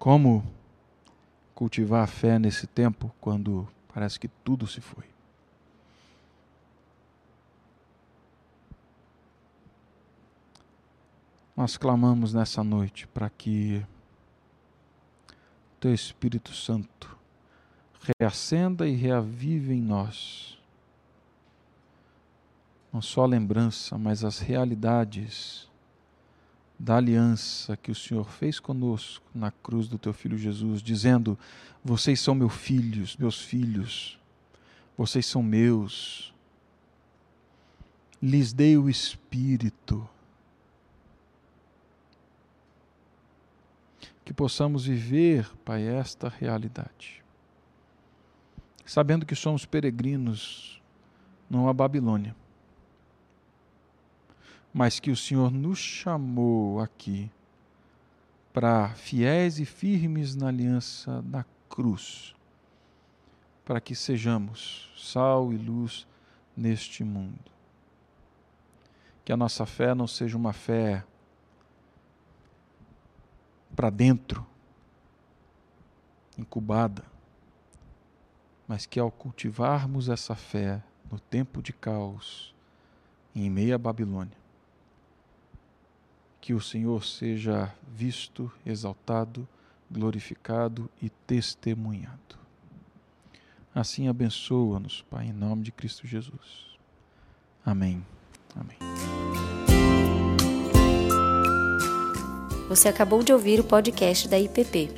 como 0.00 0.44
cultivar 1.54 2.02
a 2.02 2.08
fé 2.08 2.40
nesse 2.40 2.66
tempo 2.66 3.14
quando 3.20 3.68
parece 3.94 4.18
que 4.18 4.26
tudo 4.26 4.66
se 4.66 4.80
foi? 4.80 5.04
Nós 11.56 11.76
clamamos 11.76 12.34
nessa 12.34 12.64
noite 12.64 13.06
para 13.06 13.30
que 13.30 13.86
Teu 15.78 15.94
Espírito 15.94 16.52
Santo 16.52 17.16
reacenda 18.18 18.88
e 18.88 18.96
reavive 18.96 19.72
em 19.72 19.80
nós 19.80 20.58
não 22.92 23.00
só 23.00 23.22
a 23.22 23.26
lembrança, 23.28 23.96
mas 23.96 24.24
as 24.24 24.40
realidades 24.40 25.70
da 26.82 26.96
aliança 26.96 27.76
que 27.76 27.92
o 27.92 27.94
Senhor 27.94 28.28
fez 28.28 28.58
conosco 28.58 29.24
na 29.32 29.52
cruz 29.52 29.86
do 29.86 29.96
teu 29.98 30.12
filho 30.12 30.36
Jesus, 30.36 30.82
dizendo: 30.82 31.38
Vocês 31.84 32.18
são 32.18 32.34
meus 32.34 32.52
filhos, 32.52 33.16
meus 33.16 33.40
filhos, 33.40 34.18
vocês 34.98 35.24
são 35.24 35.44
meus. 35.44 36.34
Lhes 38.20 38.52
dei 38.52 38.76
o 38.76 38.90
Espírito 38.90 40.08
que 44.24 44.34
possamos 44.34 44.84
viver, 44.84 45.48
Pai, 45.64 45.84
esta 45.84 46.28
realidade. 46.28 47.22
Sabendo 48.84 49.24
que 49.24 49.36
somos 49.36 49.64
peregrinos 49.64 50.82
numa 51.48 51.72
Babilônia, 51.72 52.34
mas 54.72 54.98
que 54.98 55.10
o 55.10 55.16
Senhor 55.16 55.50
nos 55.50 55.78
chamou 55.78 56.80
aqui 56.80 57.30
para 58.52 58.90
fiéis 58.90 59.58
e 59.58 59.64
firmes 59.64 60.34
na 60.34 60.48
aliança 60.48 61.22
da 61.22 61.44
cruz, 61.68 62.34
para 63.64 63.80
que 63.80 63.94
sejamos 63.94 64.92
sal 64.96 65.52
e 65.52 65.56
luz 65.56 66.06
neste 66.56 67.02
mundo. 67.04 67.50
Que 69.24 69.32
a 69.32 69.36
nossa 69.36 69.64
fé 69.64 69.94
não 69.94 70.06
seja 70.06 70.36
uma 70.36 70.52
fé 70.52 71.04
para 73.74 73.88
dentro, 73.88 74.46
incubada, 76.36 77.04
mas 78.66 78.86
que 78.86 78.98
ao 78.98 79.10
cultivarmos 79.10 80.08
essa 80.08 80.34
fé 80.34 80.82
no 81.10 81.18
tempo 81.18 81.62
de 81.62 81.72
caos, 81.72 82.54
em 83.34 83.48
meia 83.48 83.78
Babilônia, 83.78 84.41
que 86.42 86.52
o 86.52 86.60
Senhor 86.60 87.02
seja 87.04 87.72
visto, 87.94 88.52
exaltado, 88.66 89.48
glorificado 89.88 90.90
e 91.00 91.08
testemunhado. 91.08 92.18
Assim 93.72 94.08
abençoa-nos, 94.08 95.02
Pai, 95.08 95.26
em 95.26 95.32
nome 95.32 95.62
de 95.62 95.70
Cristo 95.70 96.04
Jesus. 96.06 96.76
Amém. 97.64 98.04
Amém. 98.56 98.76
Você 102.68 102.88
acabou 102.88 103.22
de 103.22 103.32
ouvir 103.32 103.60
o 103.60 103.64
podcast 103.64 104.28
da 104.28 104.38
IPP. 104.38 104.90